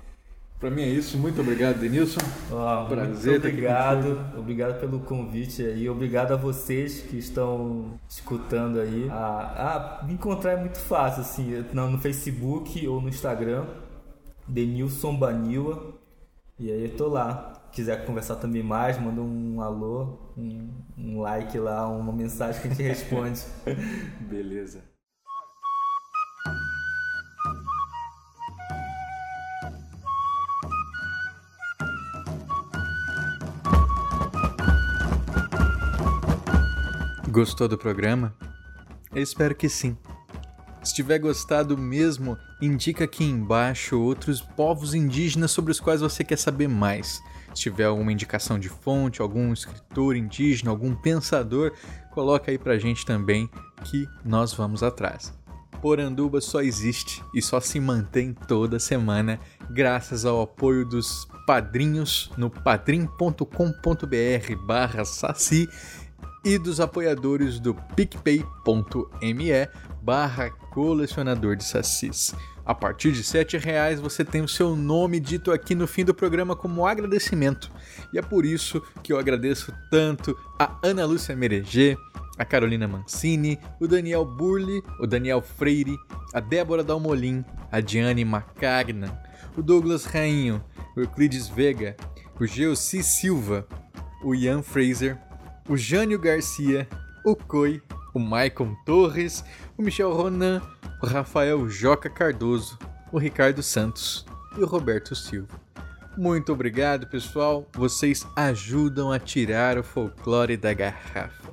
[0.61, 1.17] Pra mim é isso.
[1.17, 2.21] Muito obrigado, Denilson.
[2.51, 9.07] Ó, Prazer muito obrigado, obrigado pelo convite aí, obrigado a vocês que estão escutando aí.
[9.09, 13.65] Ah, ah, me encontrar é muito fácil, assim, no, no Facebook ou no Instagram,
[14.47, 15.95] Denilson Baniwa,
[16.59, 17.57] e aí eu tô lá.
[17.71, 22.71] Quiser conversar também mais, manda um alô, um, um like lá, uma mensagem que a
[22.71, 23.41] gente responde.
[24.29, 24.90] Beleza.
[37.31, 38.35] Gostou do programa?
[39.15, 39.95] Eu espero que sim.
[40.83, 46.35] Se tiver gostado mesmo, indica aqui embaixo outros povos indígenas sobre os quais você quer
[46.35, 47.21] saber mais.
[47.55, 51.71] Se tiver alguma indicação de fonte, algum escritor indígena, algum pensador,
[52.11, 53.49] coloca aí pra gente também
[53.85, 55.33] que nós vamos atrás.
[55.81, 62.49] Poranduba só existe e só se mantém toda semana graças ao apoio dos padrinhos no
[62.49, 63.45] padrim.com.br
[64.65, 65.67] barra saci
[66.43, 69.51] e dos apoiadores do picpay.me
[70.01, 72.33] barra colecionador de sacis.
[72.65, 76.13] A partir de 7 reais você tem o seu nome dito aqui no fim do
[76.13, 77.71] programa como agradecimento.
[78.13, 81.97] E é por isso que eu agradeço tanto a Ana Lúcia Mereger,
[82.37, 85.97] a Carolina Mancini, o Daniel Burli, o Daniel Freire,
[86.33, 89.11] a Débora Dalmolin, a Diane Macagnan,
[89.57, 90.63] o Douglas Rainho,
[90.95, 91.95] o Euclides Vega,
[92.39, 93.67] o Geossi Silva,
[94.23, 95.17] o Ian Fraser,
[95.67, 96.87] o Jânio Garcia,
[97.23, 97.81] o Coi,
[98.13, 99.43] o Maicon Torres,
[99.77, 100.61] o Michel Ronan,
[101.01, 102.77] o Rafael Joca Cardoso,
[103.11, 104.25] o Ricardo Santos
[104.57, 105.59] e o Roberto Silva.
[106.17, 107.65] Muito obrigado, pessoal.
[107.73, 111.51] Vocês ajudam a tirar o folclore da garrafa.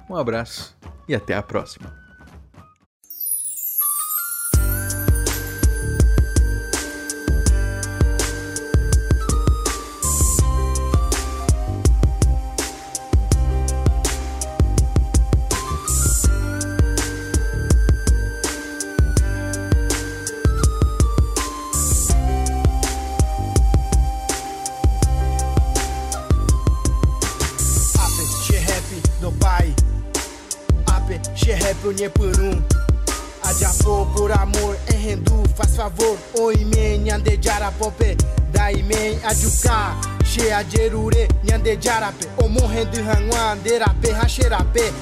[0.08, 0.76] Um abraço
[1.08, 1.99] e até a próxima.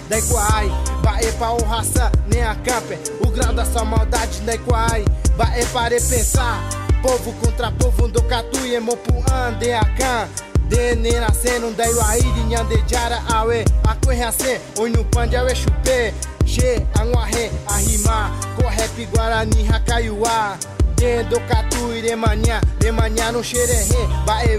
[0.09, 0.71] Daí, quai,
[1.03, 2.99] bae pa o raça, nem a campe.
[3.21, 5.05] O grau da sua maldade, daí, quai.
[5.37, 6.69] Bae para pensar.
[7.03, 10.29] Povo contra povo, do catu e mopuan, de acan.
[10.69, 16.13] De nena sendo dai wa idi nyande jara awe Akwe hase onyu panja we chupe
[16.45, 20.59] She angwa he ahima Ko happy guarani hakaiwa
[20.97, 24.59] De do catu ire mania De mania no xerehe Ba e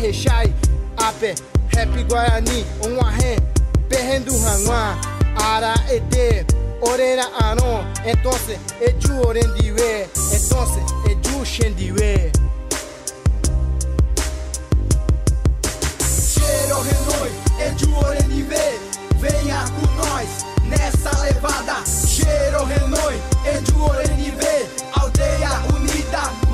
[0.00, 0.52] rechai
[0.96, 1.34] Ape
[1.74, 3.36] happy guarani onwa he
[3.88, 4.96] Perrendu hangwa,
[5.36, 6.46] ara ete,
[6.82, 12.32] orera anon, entonces eju orendiwe, entonces eju shendiwe.
[16.32, 17.30] Cheiro renoi,
[17.66, 18.78] eju orendiwe,
[19.20, 21.82] venha com nós nessa levada.
[22.06, 23.16] Cheiro renoi,
[23.54, 26.47] eju orendiwe, aldeia unida.